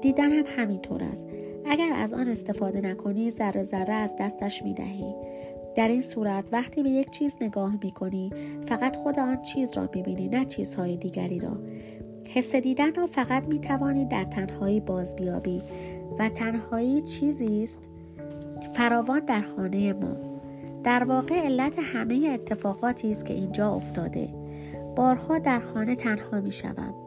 دیدن 0.00 0.32
هم 0.32 0.44
همینطور 0.56 1.02
است 1.02 1.26
اگر 1.66 1.92
از 1.92 2.12
آن 2.12 2.28
استفاده 2.28 2.80
نکنی 2.80 3.30
ذره 3.30 3.62
ذره 3.62 3.92
از 3.94 4.14
دستش 4.20 4.62
می 4.62 4.74
دهی. 4.74 5.14
در 5.76 5.88
این 5.88 6.00
صورت 6.00 6.44
وقتی 6.52 6.82
به 6.82 6.90
یک 6.90 7.10
چیز 7.10 7.36
نگاه 7.40 7.74
می 7.82 7.92
کنی 7.92 8.32
فقط 8.66 8.96
خود 8.96 9.18
آن 9.18 9.42
چیز 9.42 9.76
را 9.76 9.88
می 9.94 10.02
بینی 10.02 10.28
نه 10.28 10.44
چیزهای 10.44 10.96
دیگری 10.96 11.38
را. 11.38 11.56
حس 12.24 12.54
دیدن 12.54 12.94
را 12.94 13.06
فقط 13.06 13.48
می 13.48 13.58
توانی 13.60 14.04
در 14.04 14.24
تنهایی 14.24 14.80
باز 14.80 15.16
بیابی 15.16 15.62
و 16.18 16.28
تنهایی 16.28 17.02
چیزی 17.02 17.62
است 17.62 17.82
فراوان 18.74 19.20
در 19.20 19.40
خانه 19.40 19.92
ما. 19.92 20.16
در 20.84 21.04
واقع 21.04 21.34
علت 21.34 21.74
همه 21.78 22.30
اتفاقاتی 22.34 23.10
است 23.10 23.26
که 23.26 23.34
اینجا 23.34 23.72
افتاده. 23.72 24.28
بارها 24.96 25.38
در 25.38 25.60
خانه 25.60 25.96
تنها 25.96 26.40
می 26.40 26.52
شوم. 26.52 27.03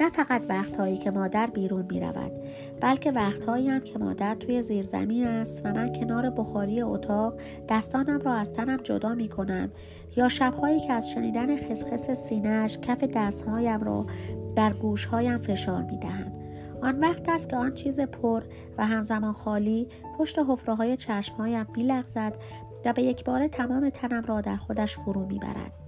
نه 0.00 0.08
فقط 0.08 0.42
وقتهایی 0.48 0.96
که 0.96 1.10
مادر 1.10 1.46
بیرون 1.46 1.86
می 1.90 2.00
رود 2.00 2.32
بلکه 2.80 3.12
وقتهایی 3.12 3.68
هم 3.68 3.80
که 3.80 3.98
مادر 3.98 4.34
توی 4.34 4.62
زیرزمین 4.62 5.26
است 5.26 5.62
و 5.64 5.72
من 5.72 5.92
کنار 5.92 6.30
بخاری 6.30 6.82
اتاق 6.82 7.34
دستانم 7.68 8.20
را 8.20 8.32
از 8.32 8.52
تنم 8.52 8.76
جدا 8.76 9.14
می 9.14 9.28
کنم 9.28 9.70
یا 10.16 10.28
شبهایی 10.28 10.80
که 10.80 10.92
از 10.92 11.10
شنیدن 11.10 11.56
خسخس 11.56 12.10
سینهش 12.10 12.78
کف 12.78 13.04
دستهایم 13.04 13.80
را 13.80 14.06
بر 14.56 14.72
گوشهایم 14.72 15.36
فشار 15.36 15.82
می 15.82 15.98
دهم. 15.98 16.32
آن 16.82 17.00
وقت 17.00 17.28
است 17.28 17.48
که 17.48 17.56
آن 17.56 17.74
چیز 17.74 18.00
پر 18.00 18.42
و 18.78 18.86
همزمان 18.86 19.32
خالی 19.32 19.88
پشت 20.18 20.38
حفره 20.38 20.74
های 20.74 20.96
چشمهایم 20.96 21.66
می 21.76 21.82
لغزد 21.82 22.36
و 22.84 22.92
به 22.92 23.02
یک 23.02 23.24
بار 23.24 23.48
تمام 23.48 23.90
تنم 23.90 24.24
را 24.24 24.40
در 24.40 24.56
خودش 24.56 24.96
فرو 24.96 25.26
می‌برد 25.26 25.81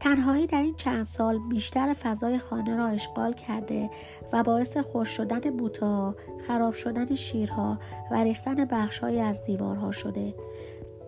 تنهایی 0.00 0.46
در 0.46 0.60
این 0.60 0.74
چند 0.74 1.04
سال 1.04 1.38
بیشتر 1.38 1.92
فضای 1.92 2.38
خانه 2.38 2.76
را 2.76 2.86
اشغال 2.86 3.32
کرده 3.32 3.90
و 4.32 4.42
باعث 4.42 4.76
خوش 4.76 5.08
شدن 5.08 5.40
بوته 5.40 6.14
خراب 6.46 6.72
شدن 6.72 7.14
شیرها 7.14 7.78
و 8.10 8.22
ریختن 8.22 8.64
بخشهایی 8.64 9.20
از 9.20 9.44
دیوارها 9.44 9.92
شده. 9.92 10.34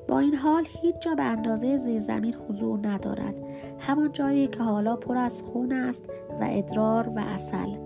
با 0.08 0.18
این 0.18 0.34
حال 0.34 0.66
هیچ 0.82 0.94
جا 1.02 1.14
به 1.14 1.22
اندازه 1.22 1.76
زیرزمین 1.76 2.34
حضور 2.34 2.88
ندارد. 2.88 3.36
همان 3.78 4.12
جایی 4.12 4.46
که 4.46 4.62
حالا 4.62 4.96
پر 4.96 5.16
از 5.16 5.42
خون 5.42 5.72
است 5.72 6.04
و 6.40 6.48
ادرار 6.50 7.08
و 7.08 7.18
اصل 7.18 7.76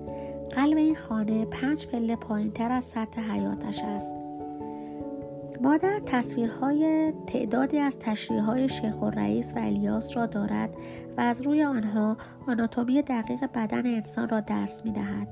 قلب 0.57 0.77
این 0.77 0.95
خانه 0.95 1.45
پنج 1.45 1.87
پله 1.87 2.17
پایین 2.17 2.51
تر 2.51 2.73
از 2.73 2.85
سطح 2.85 3.33
حیاتش 3.33 3.83
است. 3.83 4.26
مادر 5.61 5.99
تصویرهای 6.07 7.13
تعدادی 7.27 7.79
از 7.79 7.99
تشریحهای 7.99 8.69
شیخ 8.69 9.03
و 9.03 9.11
رئیس 9.11 9.53
و 9.57 9.59
الیاس 9.59 10.17
را 10.17 10.27
دارد 10.27 10.71
و 11.17 11.21
از 11.21 11.43
روی 11.43 11.65
آنها 11.65 12.17
آناتومی 12.47 13.03
دقیق 13.03 13.45
بدن 13.55 13.87
انسان 13.87 14.29
را 14.29 14.41
درس 14.41 14.85
می 14.85 14.93
دهد. 14.93 15.29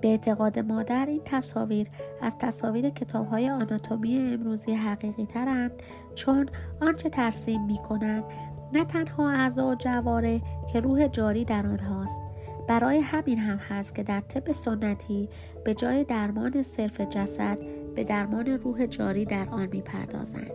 به 0.00 0.08
اعتقاد 0.08 0.58
مادر 0.58 1.06
این 1.06 1.20
تصاویر 1.24 1.88
از 2.22 2.38
تصاویر 2.38 2.90
کتاب 2.90 3.26
های 3.26 3.50
آناتومی 3.50 4.18
امروزی 4.18 4.72
حقیقی 4.72 5.26
ترند 5.26 5.72
چون 6.14 6.48
آنچه 6.80 7.08
ترسیم 7.08 7.64
می 7.64 7.78
کنند 7.88 8.24
نه 8.72 8.84
تنها 8.84 9.30
اعضا 9.30 9.70
و 9.70 9.74
جواره 9.74 10.40
که 10.72 10.80
روح 10.80 11.08
جاری 11.08 11.44
در 11.44 11.66
آنهاست 11.66 12.20
برای 12.68 12.98
همین 12.98 13.38
هم 13.38 13.56
هست 13.56 13.94
که 13.94 14.02
در 14.02 14.20
طب 14.20 14.52
سنتی 14.52 15.28
به 15.64 15.74
جای 15.74 16.04
درمان 16.04 16.62
صرف 16.62 17.00
جسد 17.00 17.58
به 17.94 18.04
درمان 18.04 18.46
روح 18.46 18.86
جاری 18.86 19.24
در 19.24 19.48
آن 19.48 19.68
می‌پردازند. 19.72 20.50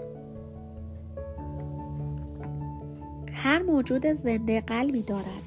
هر 3.34 3.62
موجود 3.62 4.08
زنده 4.08 4.62
قلبی 4.62 5.02
دارد. 5.02 5.42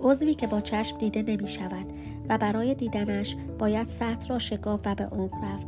عضوی 0.00 0.34
که 0.34 0.46
با 0.46 0.60
چشم 0.60 0.98
دیده 0.98 1.22
نمی 1.22 1.48
شود 1.48 1.86
و 2.28 2.38
برای 2.38 2.74
دیدنش 2.74 3.36
باید 3.58 3.86
سطح 3.86 4.28
را 4.28 4.38
شکاف 4.38 4.80
و 4.86 4.94
به 4.94 5.04
عمق 5.04 5.44
رفت. 5.44 5.66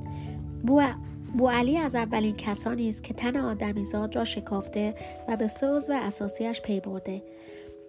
بو, 1.37 1.49
علی 1.49 1.79
از 1.79 1.95
اولین 1.95 2.37
کسانی 2.37 2.89
است 2.89 3.05
که 3.05 3.15
تن 3.15 3.37
آدمیزاد 3.37 4.17
را 4.17 4.25
شکافته 4.25 4.95
و 5.29 5.37
به 5.37 5.49
سه 5.49 5.67
عضو 5.67 5.93
اساسیش 5.93 6.63
پی 6.63 6.81
برده. 6.81 7.23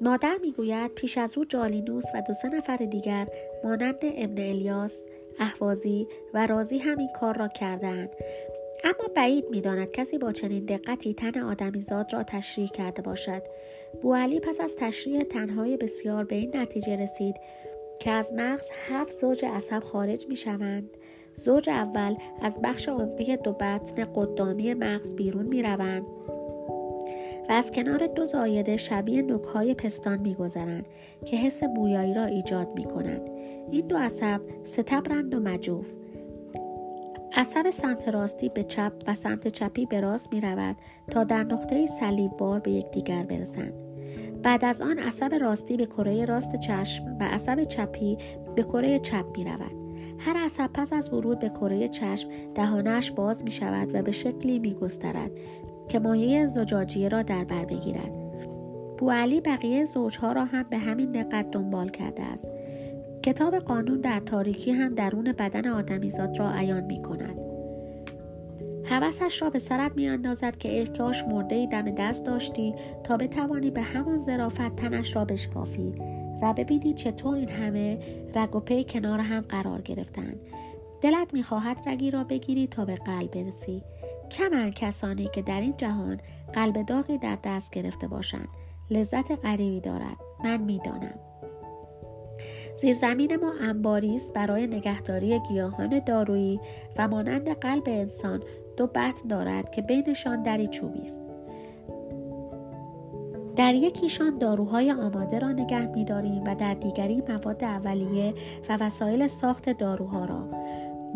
مادر 0.01 0.37
می‌گوید 0.41 0.91
پیش 0.91 1.17
از 1.17 1.37
او 1.37 1.45
جالینوس 1.45 2.05
و 2.13 2.21
دو 2.27 2.33
سه 2.33 2.49
نفر 2.49 2.77
دیگر 2.77 3.27
مانند 3.63 3.97
ابن 4.01 4.41
الیاس 4.41 5.05
احوازی 5.39 6.07
و 6.33 6.47
رازی 6.47 6.77
همین 6.77 7.09
کار 7.19 7.37
را 7.37 7.47
کردند 7.47 8.09
اما 8.83 9.13
بعید 9.15 9.45
می‌داند 9.49 9.91
کسی 9.91 10.17
با 10.17 10.31
چنین 10.31 10.65
دقتی 10.65 11.13
تن 11.13 11.39
آدمیزاد 11.39 12.13
را 12.13 12.23
تشریح 12.23 12.67
کرده 12.67 13.01
باشد 13.01 13.43
بوالی 14.01 14.39
پس 14.39 14.61
از 14.61 14.75
تشریح 14.75 15.21
تنهای 15.21 15.77
بسیار 15.77 16.23
به 16.23 16.35
این 16.35 16.51
نتیجه 16.57 16.95
رسید 16.95 17.35
که 17.99 18.11
از 18.11 18.33
مغز 18.33 18.69
هفت 18.89 19.17
زوج 19.17 19.45
عصب 19.45 19.83
خارج 19.83 20.27
می 20.27 20.35
شوند. 20.35 20.89
زوج 21.35 21.69
اول 21.69 22.15
از 22.41 22.59
بخش 22.63 22.89
عمقی 22.89 23.37
دو 23.37 23.53
بطن 23.53 24.07
قدامی 24.15 24.73
مغز 24.73 25.15
بیرون 25.15 25.45
می 25.45 25.63
روند 25.63 26.03
و 27.49 27.51
از 27.51 27.71
کنار 27.71 28.07
دو 28.07 28.25
زایده 28.25 28.77
شبیه 28.77 29.21
نکهای 29.21 29.73
پستان 29.73 30.19
میگذرند 30.19 30.85
که 31.25 31.37
حس 31.37 31.63
بویایی 31.63 32.13
را 32.13 32.25
ایجاد 32.25 32.67
می 32.75 32.85
کنند. 32.85 33.36
این 33.71 33.87
دو 33.87 33.97
عصب 33.97 34.41
ستبرند 34.63 35.35
و 35.35 35.39
مجوف 35.39 35.87
عصب 37.33 37.69
سمت 37.69 38.07
راستی 38.07 38.49
به 38.49 38.63
چپ 38.63 38.93
و 39.07 39.15
سمت 39.15 39.47
چپی 39.47 39.85
به 39.85 39.99
راست 39.99 40.33
می 40.33 40.41
رود 40.41 40.75
تا 41.11 41.23
در 41.23 41.43
نقطه 41.43 41.85
صلیب 41.85 42.31
بار 42.31 42.59
به 42.59 42.71
یکدیگر 42.71 43.23
برسند. 43.23 43.73
بعد 44.43 44.65
از 44.65 44.81
آن 44.81 44.99
عصب 44.99 45.33
راستی 45.33 45.77
به 45.77 45.85
کره 45.85 46.25
راست 46.25 46.55
چشم 46.55 47.17
و 47.19 47.23
عصب 47.23 47.63
چپی 47.63 48.17
به 48.55 48.63
کره 48.63 48.99
چپ 48.99 49.25
می 49.37 49.43
رود. 49.43 49.71
هر 50.19 50.37
عصب 50.37 50.69
پس 50.73 50.93
از 50.93 51.13
ورود 51.13 51.39
به 51.39 51.49
کره 51.49 51.87
چشم 51.87 52.29
دهانش 52.55 53.11
باز 53.11 53.43
می 53.43 53.51
شود 53.51 53.95
و 53.95 54.01
به 54.01 54.11
شکلی 54.11 54.59
می 54.59 54.73
گسترد 54.73 55.31
که 55.87 55.99
مایه 55.99 56.47
زجاجیه 56.47 57.09
را 57.09 57.21
در 57.21 57.43
بر 57.43 57.65
بگیرد. 57.65 58.11
بوالی 58.97 59.41
بقیه 59.41 59.85
زوجها 59.85 60.31
را 60.31 60.45
هم 60.45 60.63
به 60.63 60.77
همین 60.77 61.09
دقت 61.09 61.51
دنبال 61.51 61.89
کرده 61.89 62.23
است. 62.23 62.47
کتاب 63.23 63.55
قانون 63.55 64.01
در 64.01 64.19
تاریکی 64.19 64.71
هم 64.71 64.95
درون 64.95 65.31
بدن 65.31 65.67
آدمیزاد 65.67 66.39
را 66.39 66.51
عیان 66.51 66.83
می 66.83 67.01
کند. 67.01 67.39
حوثش 68.83 69.41
را 69.41 69.49
به 69.49 69.59
سرت 69.59 69.91
می 69.95 70.07
اندازد 70.07 70.57
که 70.57 70.79
احکاش 70.79 71.23
مرده 71.23 71.65
دم 71.65 71.91
دست 71.91 72.25
داشتی 72.25 72.75
تا 73.03 73.17
بتوانی 73.17 73.71
به 73.71 73.81
همان 73.81 74.21
ظرافت 74.21 74.75
تنش 74.75 75.15
را 75.15 75.25
بشکافی 75.25 75.93
و 76.41 76.53
ببینی 76.53 76.93
چطور 76.93 77.35
این 77.35 77.49
همه 77.49 77.99
رگ 78.35 78.55
و 78.55 78.59
پی 78.59 78.83
کنار 78.83 79.19
هم 79.19 79.41
قرار 79.41 79.81
گرفتند. 79.81 80.39
دلت 81.01 81.33
می‌خواهد 81.33 81.89
رگی 81.89 82.11
را 82.11 82.23
بگیری 82.23 82.67
تا 82.67 82.85
به 82.85 82.95
قلب 82.95 83.31
برسی 83.31 83.83
کمن 84.31 84.71
کسانی 84.71 85.29
که 85.33 85.41
در 85.41 85.61
این 85.61 85.73
جهان 85.77 86.19
قلب 86.53 86.85
داغی 86.85 87.17
در 87.17 87.37
دست 87.43 87.71
گرفته 87.71 88.07
باشند 88.07 88.47
لذت 88.89 89.45
غریبی 89.45 89.79
دارد 89.81 90.17
من 90.43 90.61
می‌دانم 90.61 91.19
زیرزمین 92.77 93.35
ما 93.35 93.53
انباری 93.61 94.15
است 94.15 94.33
برای 94.33 94.67
نگهداری 94.67 95.39
گیاهان 95.39 95.99
دارویی 95.99 96.59
و 96.97 97.07
مانند 97.07 97.49
قلب 97.49 97.83
انسان 97.87 98.43
دو 98.77 98.87
بطن 98.87 99.27
دارد 99.29 99.71
که 99.71 99.81
بینشان 99.81 100.43
دری 100.43 100.67
چوبی 100.67 101.01
است. 101.01 101.21
در 103.55 103.73
یکیشان 103.73 104.37
داروهای 104.37 104.91
آماده 104.91 105.39
را 105.39 105.51
نگه 105.51 105.87
میداریم 105.87 106.43
و 106.43 106.55
در 106.55 106.73
دیگری 106.73 107.23
مواد 107.29 107.63
اولیه 107.63 108.33
و 108.69 108.77
وسایل 108.81 109.27
ساخت 109.27 109.69
داروها 109.69 110.25
را. 110.25 110.47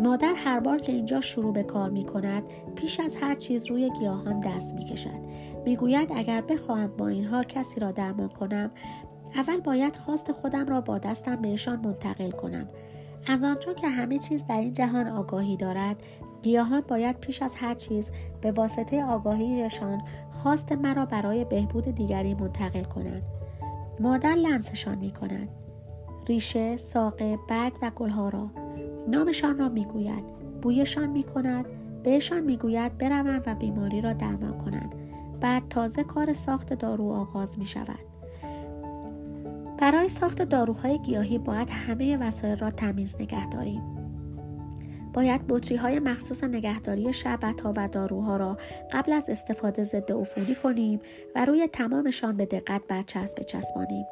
مادر 0.00 0.34
هر 0.36 0.60
بار 0.60 0.78
که 0.78 0.92
اینجا 0.92 1.20
شروع 1.20 1.52
به 1.52 1.62
کار 1.62 1.90
می 1.90 2.04
کند 2.04 2.42
پیش 2.74 3.00
از 3.00 3.16
هر 3.16 3.34
چیز 3.34 3.66
روی 3.66 3.90
گیاهان 3.90 4.40
دست 4.40 4.74
می 4.74 4.84
کشد 4.84 5.20
می 5.64 5.76
گوید 5.76 6.12
اگر 6.16 6.40
بخواهم 6.40 6.96
با 6.96 7.08
اینها 7.08 7.44
کسی 7.44 7.80
را 7.80 7.90
درمان 7.90 8.28
کنم 8.28 8.70
اول 9.36 9.60
باید 9.60 9.96
خواست 9.96 10.32
خودم 10.32 10.66
را 10.66 10.80
با 10.80 10.98
دستم 10.98 11.36
بهشان 11.36 11.80
منتقل 11.80 12.30
کنم. 12.30 12.68
از 13.26 13.42
آنجا 13.42 13.72
که 13.74 13.88
همه 13.88 14.18
چیز 14.18 14.46
در 14.46 14.60
این 14.60 14.72
جهان 14.72 15.06
آگاهی 15.06 15.56
دارد 15.56 15.96
گیاهان 16.42 16.80
باید 16.88 17.18
پیش 17.18 17.42
از 17.42 17.54
هر 17.54 17.74
چیز 17.74 18.10
به 18.40 18.52
واسطه 18.52 19.04
آگاهیشان 19.04 20.02
خواست 20.30 20.72
مرا 20.72 21.06
برای 21.06 21.44
بهبود 21.44 21.84
دیگری 21.84 22.34
منتقل 22.34 22.84
کنند. 22.84 23.22
مادر 24.00 24.34
لمسشان 24.34 24.98
می 24.98 25.10
کند. 25.10 25.48
ریشه، 26.28 26.76
ساقه، 26.76 27.38
برگ 27.48 27.72
و 27.82 27.90
گلها 27.90 28.28
را. 28.28 28.50
نامشان 29.08 29.58
را 29.58 29.68
می‌گوید 29.68 30.24
بویشان 30.62 31.10
می‌کند 31.10 31.66
بهشان 32.02 32.40
می‌گوید 32.40 32.98
بروند 32.98 33.42
و 33.46 33.54
بیماری 33.54 34.00
را 34.00 34.12
درمان 34.12 34.58
کنند. 34.58 34.94
بعد 35.40 35.62
تازه 35.70 36.04
کار 36.04 36.32
ساخت 36.32 36.72
دارو 36.72 37.12
آغاز 37.12 37.58
می 37.58 37.66
شود. 37.66 38.11
برای 39.82 40.08
ساخت 40.08 40.42
داروهای 40.42 40.98
گیاهی 40.98 41.38
باید 41.38 41.68
همه 41.70 42.16
وسایل 42.16 42.58
را 42.58 42.70
تمیز 42.70 43.16
نگه 43.20 43.50
داریم. 43.50 43.82
باید 45.14 45.40
بطری 45.48 45.76
های 45.76 45.98
مخصوص 45.98 46.44
نگهداری 46.44 47.12
شربت 47.12 47.60
ها 47.60 47.72
و 47.76 47.88
داروها 47.88 48.36
را 48.36 48.58
قبل 48.92 49.12
از 49.12 49.30
استفاده 49.30 49.84
ضد 49.84 50.12
عفونی 50.12 50.54
کنیم 50.54 51.00
و 51.34 51.44
روی 51.44 51.68
تمامشان 51.72 52.36
به 52.36 52.46
دقت 52.46 52.82
برچسب 52.88 53.38
بچسبانیم. 53.38 54.06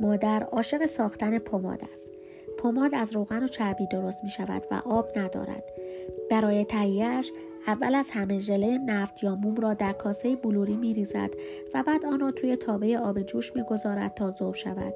مادر 0.00 0.42
عاشق 0.42 0.86
ساختن 0.86 1.38
پماد 1.38 1.80
است. 1.92 2.10
پماد 2.58 2.94
از 2.94 3.14
روغن 3.14 3.42
و 3.42 3.48
چربی 3.48 3.86
درست 3.86 4.24
می 4.24 4.30
شود 4.30 4.62
و 4.70 4.82
آب 4.84 5.18
ندارد. 5.18 5.64
برای 6.30 6.64
تهیهش 6.64 7.32
اول 7.66 7.94
از 7.94 8.10
همه 8.10 8.38
ژله 8.38 8.78
نفت 8.78 9.24
یا 9.24 9.34
موم 9.34 9.54
را 9.54 9.74
در 9.74 9.92
کاسه 9.92 10.36
بلوری 10.36 10.76
می 10.76 10.94
ریزد 10.94 11.30
و 11.74 11.82
بعد 11.82 12.04
آن 12.04 12.20
را 12.20 12.30
توی 12.30 12.56
تابه 12.56 12.98
آب 12.98 13.22
جوش 13.22 13.56
می 13.56 13.62
گذارد 13.62 14.14
تا 14.14 14.30
ذوب 14.30 14.54
شود. 14.54 14.94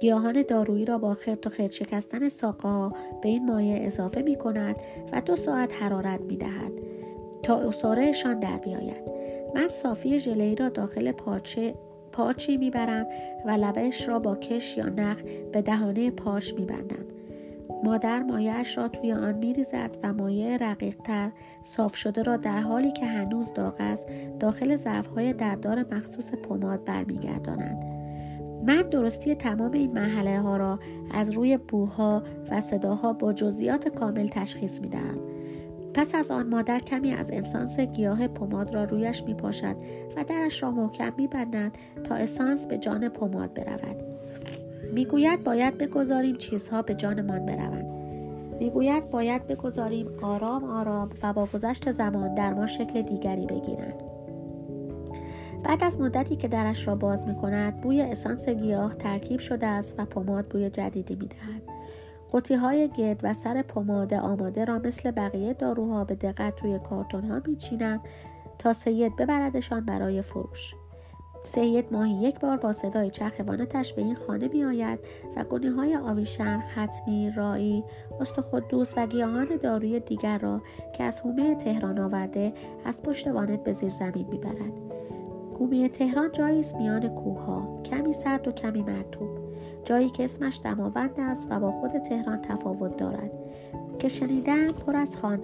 گیاهان 0.00 0.42
دارویی 0.48 0.84
را 0.84 0.98
با 0.98 1.14
خرت 1.14 1.46
و 1.46 1.50
خرت 1.50 1.72
شکستن 1.72 2.28
ساقه 2.28 2.68
ها 2.68 2.92
به 3.22 3.28
این 3.28 3.46
مایع 3.46 3.86
اضافه 3.86 4.22
می 4.22 4.36
کند 4.36 4.76
و 5.12 5.20
دو 5.20 5.36
ساعت 5.36 5.82
حرارت 5.82 6.20
می 6.20 6.36
دهد 6.36 6.72
تا 7.42 7.60
اصارهشان 7.60 8.40
در 8.40 8.56
بیاید. 8.56 9.02
من 9.54 9.68
صافی 9.68 10.18
ژله 10.18 10.54
را 10.54 10.68
داخل 10.68 11.12
پارچه 11.12 11.74
پارچی 12.12 12.56
می‌برم 12.56 13.06
و 13.46 13.50
لبش 13.50 14.08
را 14.08 14.18
با 14.18 14.36
کش 14.36 14.76
یا 14.76 14.88
نخ 14.88 15.22
به 15.52 15.62
دهانه 15.62 16.10
پاش 16.10 16.54
میبندم 16.54 17.17
مادر 17.84 18.22
مایهاش 18.22 18.78
را 18.78 18.88
توی 18.88 19.12
آن 19.12 19.34
میریزد 19.34 19.96
و 20.02 20.12
مایع 20.12 20.56
رقیقتر 20.56 21.30
صاف 21.64 21.96
شده 21.96 22.22
را 22.22 22.36
در 22.36 22.60
حالی 22.60 22.92
که 22.92 23.06
هنوز 23.06 23.52
داغ 23.52 23.74
است 23.78 24.06
داخل 24.40 24.76
ظرفهای 24.76 25.32
دردار 25.32 25.94
مخصوص 25.94 26.32
پماد 26.32 26.84
برمیگردانند 26.84 27.98
من 28.66 28.82
درستی 28.82 29.34
تمام 29.34 29.72
این 29.72 29.92
محله 29.92 30.40
ها 30.40 30.56
را 30.56 30.78
از 31.10 31.30
روی 31.30 31.56
بوها 31.56 32.22
و 32.50 32.60
صداها 32.60 33.12
با 33.12 33.32
جزئیات 33.32 33.88
کامل 33.88 34.28
تشخیص 34.28 34.80
می‌دهم. 34.80 35.18
پس 35.94 36.14
از 36.14 36.30
آن 36.30 36.48
مادر 36.48 36.78
کمی 36.78 37.12
از 37.12 37.30
انسانس 37.30 37.80
گیاه 37.80 38.28
پماد 38.28 38.74
را 38.74 38.84
رویش 38.84 39.24
می 39.24 39.34
پاشد 39.34 39.76
و 40.16 40.24
درش 40.24 40.62
را 40.62 40.70
محکم 40.70 41.12
می 41.16 41.28
تا 42.04 42.14
اسانس 42.14 42.66
به 42.66 42.78
جان 42.78 43.08
پماد 43.08 43.54
برود. 43.54 44.07
می‌گوید 44.92 45.44
باید 45.44 45.78
بگذاریم 45.78 46.36
چیزها 46.36 46.82
به 46.82 46.94
جانمان 46.94 47.46
بروند 47.46 47.86
می‌گوید 48.60 49.10
باید 49.10 49.46
بگذاریم 49.46 50.08
آرام 50.22 50.64
آرام 50.64 51.10
و 51.22 51.32
با 51.32 51.46
گذشت 51.46 51.90
زمان 51.90 52.34
در 52.34 52.54
ما 52.54 52.66
شکل 52.66 53.02
دیگری 53.02 53.46
بگیرند 53.46 53.94
بعد 55.64 55.84
از 55.84 56.00
مدتی 56.00 56.36
که 56.36 56.48
درش 56.48 56.88
را 56.88 56.94
باز 56.94 57.26
می 57.26 57.34
کند 57.34 57.80
بوی 57.80 58.00
اسانس 58.02 58.48
گیاه 58.48 58.94
ترکیب 58.94 59.40
شده 59.40 59.66
است 59.66 59.94
و 59.98 60.04
پماد 60.04 60.46
بوی 60.46 60.70
جدیدی 60.70 61.16
می 61.16 61.26
دهد. 61.26 61.62
قوطی 62.32 62.54
های 62.54 62.88
گرد 62.88 63.20
و 63.22 63.34
سر 63.34 63.62
پماد 63.62 64.14
آماده 64.14 64.64
را 64.64 64.78
مثل 64.78 65.10
بقیه 65.10 65.52
داروها 65.52 66.04
به 66.04 66.14
دقت 66.14 66.62
روی 66.62 66.78
کارتون 66.78 67.24
ها 67.24 67.42
می 67.46 67.56
چینم 67.56 68.00
تا 68.58 68.72
سید 68.72 69.16
ببردشان 69.16 69.84
برای 69.84 70.22
فروش. 70.22 70.74
سید 71.42 71.84
ماهی 71.90 72.12
یک 72.12 72.40
بار 72.40 72.56
با 72.56 72.72
صدای 72.72 73.10
چرخوانتش 73.10 73.92
به 73.92 74.02
این 74.02 74.14
خانه 74.14 74.48
می 74.48 74.64
آید 74.64 74.98
و 75.36 75.44
گونه 75.44 75.70
های 75.70 75.96
آویشن، 75.96 76.60
ختمی، 76.60 77.30
رایی، 77.36 77.84
استخدوس 78.20 78.94
و 78.96 79.06
گیاهان 79.06 79.56
داروی 79.62 80.00
دیگر 80.00 80.38
را 80.38 80.62
که 80.92 81.04
از 81.04 81.20
حومه 81.20 81.54
تهران 81.54 81.98
آورده 81.98 82.52
از 82.84 83.02
پشت 83.02 83.28
وانت 83.28 83.64
به 83.64 83.72
زیر 83.72 83.88
زمین 83.88 84.26
می 84.30 84.38
برد. 84.38 84.72
حومه 85.58 85.88
تهران 85.88 86.32
جایی 86.32 86.60
است 86.60 86.76
میان 86.76 87.08
کوهها 87.08 87.82
کمی 87.84 88.12
سرد 88.12 88.48
و 88.48 88.52
کمی 88.52 88.82
مرتوب 88.82 89.28
جایی 89.84 90.08
که 90.08 90.24
اسمش 90.24 90.60
دماوند 90.64 91.14
است 91.18 91.46
و 91.50 91.60
با 91.60 91.72
خود 91.72 91.98
تهران 91.98 92.42
تفاوت 92.42 92.96
دارد 92.96 93.30
که 93.98 94.08
شنیدم 94.08 94.68
پر 94.68 94.96
از 94.96 95.16
خان 95.16 95.42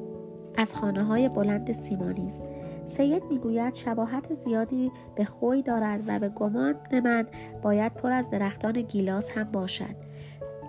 از 0.56 0.74
خانه 0.74 1.04
های 1.04 1.28
بلند 1.28 1.72
سیمانی 1.72 2.26
است 2.26 2.42
سید 2.86 3.22
می‌گوید 3.30 3.74
شباهت 3.74 4.32
زیادی 4.32 4.92
به 5.14 5.24
خوی 5.24 5.62
دارد 5.62 6.00
و 6.06 6.18
به 6.18 6.28
گمان 6.28 6.74
من 7.04 7.26
باید 7.62 7.94
پر 7.94 8.12
از 8.12 8.30
درختان 8.30 8.82
گیلاس 8.82 9.30
هم 9.30 9.44
باشد 9.44 10.14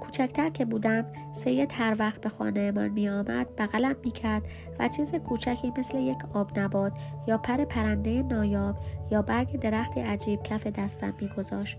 کوچکتر 0.06 0.50
که 0.50 0.66
بودم 0.66 1.06
سید 1.34 1.70
هر 1.74 1.96
وقت 2.00 2.22
به 2.22 2.30
خانه 2.30 2.72
من 2.72 2.88
می 2.88 3.10
آمد 3.10 3.48
بغلم 3.58 3.96
می 4.04 4.12
کرد 4.12 4.44
و 4.80 4.88
چیز 4.88 5.16
کوچکی 5.16 5.74
مثل 5.78 5.98
یک 5.98 6.18
آب 6.34 6.60
نبات 6.60 6.94
یا 7.28 7.38
پر 7.38 7.66
پرنده 7.66 8.22
نایاب 8.22 8.76
یا 9.12 9.22
برگ 9.22 9.60
درختی 9.60 10.02
عجیب 10.02 10.44
کف 10.44 10.68
دستم 10.68 11.14
می 11.22 11.30
گذاشت. 11.38 11.78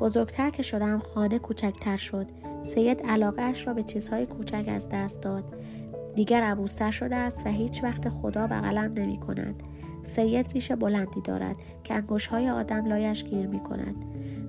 بزرگتر 0.00 0.50
که 0.50 0.62
شدم 0.62 0.98
خانه 0.98 1.38
کوچکتر 1.38 1.96
شد. 1.96 2.26
سید 2.64 3.00
علاقهش 3.00 3.66
را 3.66 3.74
به 3.74 3.82
چیزهای 3.82 4.26
کوچک 4.26 4.64
از 4.68 4.88
دست 4.88 5.20
داد. 5.20 5.44
دیگر 6.14 6.42
عبوستر 6.42 6.90
شده 6.90 7.16
است 7.16 7.46
و 7.46 7.50
هیچ 7.50 7.84
وقت 7.84 8.08
خدا 8.08 8.46
بغلم 8.46 8.92
نمی 8.92 9.20
کند. 9.20 9.62
سید 10.06 10.52
ریش 10.52 10.72
بلندی 10.72 11.20
دارد 11.20 11.56
که 11.84 11.94
انگوش 11.94 12.26
های 12.26 12.50
آدم 12.50 12.86
لایش 12.86 13.24
گیر 13.24 13.46
می 13.46 13.60
کند. 13.60 13.94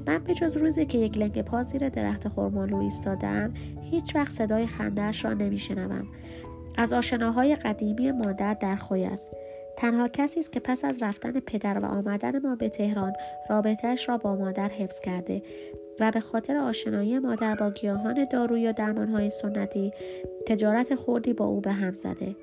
من 0.07 0.23
به 0.23 0.33
جز 0.33 0.57
روزی 0.57 0.85
که 0.85 0.97
یک 0.97 1.17
لنگ 1.17 1.41
پا 1.41 1.63
زیر 1.63 1.89
درخت 1.89 2.27
خرمالو 2.27 2.77
ایستادم 2.77 3.53
هیچ 3.81 4.15
وقت 4.15 4.31
صدای 4.31 4.67
خندهاش 4.67 5.25
را 5.25 5.33
نمیشنوم. 5.33 6.07
از 6.77 6.93
آشناهای 6.93 7.55
قدیمی 7.55 8.11
مادر 8.11 8.53
در 8.53 8.75
خوی 8.75 9.05
است. 9.05 9.31
تنها 9.77 10.07
کسی 10.07 10.39
است 10.39 10.51
که 10.51 10.59
پس 10.59 10.85
از 10.85 11.03
رفتن 11.03 11.39
پدر 11.39 11.79
و 11.79 11.85
آمدن 11.85 12.39
ما 12.39 12.55
به 12.55 12.69
تهران 12.69 13.13
رابطهش 13.49 14.09
را 14.09 14.17
با 14.17 14.35
مادر 14.35 14.69
حفظ 14.69 15.01
کرده 15.01 15.41
و 15.99 16.11
به 16.11 16.19
خاطر 16.19 16.57
آشنایی 16.57 17.19
مادر 17.19 17.55
با 17.55 17.71
گیاهان 17.71 18.25
دارویی 18.31 18.67
و 18.67 18.73
درمانهای 18.73 19.29
سنتی 19.29 19.91
تجارت 20.47 20.95
خوردی 20.95 21.33
با 21.33 21.45
او 21.45 21.61
به 21.61 21.71
هم 21.71 21.93
زده. 21.93 22.35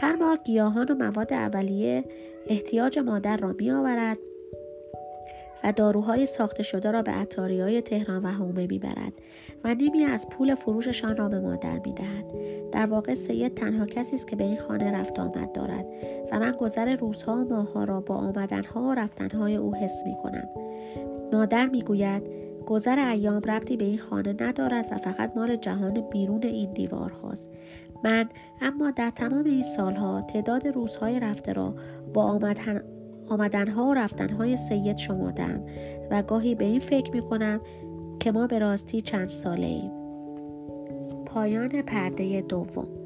هر 0.00 0.16
ماه 0.16 0.38
گیاهان 0.44 0.90
و 0.90 0.94
مواد 0.94 1.32
اولیه 1.32 2.04
احتیاج 2.46 2.98
مادر 2.98 3.36
را 3.36 3.52
می 3.52 3.70
آورد 3.70 4.18
و 5.64 5.72
داروهای 5.72 6.26
ساخته 6.26 6.62
شده 6.62 6.90
را 6.90 7.02
به 7.02 7.10
عطاری 7.10 7.60
های 7.60 7.82
تهران 7.82 8.22
و 8.22 8.28
حومه 8.28 8.66
می‌برد 8.66 9.12
و 9.64 9.74
نیمی 9.74 10.04
از 10.04 10.28
پول 10.28 10.54
فروششان 10.54 11.16
را 11.16 11.28
به 11.28 11.40
مادر 11.40 11.78
می‌دهد 11.86 12.24
در 12.72 12.86
واقع 12.86 13.14
سید 13.14 13.54
تنها 13.54 13.86
کسی 13.86 14.14
است 14.14 14.28
که 14.28 14.36
به 14.36 14.44
این 14.44 14.58
خانه 14.58 14.92
رفت 14.92 15.18
آمد 15.18 15.52
دارد 15.52 15.86
و 16.32 16.38
من 16.38 16.52
گذر 16.52 16.96
روزها 16.96 17.32
و 17.32 17.48
ماهها 17.48 17.84
را 17.84 18.00
با 18.00 18.14
آمدنها 18.14 18.82
و 18.82 18.94
رفتنهای 18.94 19.56
او 19.56 19.74
حس 19.74 20.02
می 20.06 20.14
کنم. 20.22 20.48
مادر 21.32 21.66
می‌گوید 21.66 22.22
گذر 22.66 22.98
ایام 22.98 23.42
ربطی 23.42 23.76
به 23.76 23.84
این 23.84 23.98
خانه 23.98 24.34
ندارد 24.40 24.88
و 24.92 24.96
فقط 24.96 25.36
مال 25.36 25.56
جهان 25.56 26.00
بیرون 26.10 26.42
این 26.42 26.72
دیوار 26.72 27.12
خواست. 27.12 27.48
من 28.04 28.28
اما 28.60 28.90
در 28.90 29.10
تمام 29.10 29.44
این 29.44 29.62
سالها 29.62 30.22
تعداد 30.22 30.68
روزهای 30.68 31.20
رفته 31.20 31.52
را 31.52 31.74
با 32.14 32.22
آمدن 32.22 32.82
آمدنها 33.28 33.84
و 33.84 33.94
رفتنهای 33.94 34.56
سید 34.56 34.96
شمردم 34.96 35.66
و 36.10 36.22
گاهی 36.22 36.54
به 36.54 36.64
این 36.64 36.80
فکر 36.80 37.12
می 37.12 37.22
کنم 37.22 37.60
که 38.20 38.32
ما 38.32 38.46
به 38.46 38.58
راستی 38.58 39.00
چند 39.00 39.26
ساله 39.26 39.66
ایم. 39.66 39.90
پایان 41.26 41.82
پرده 41.82 42.40
دوم 42.40 42.99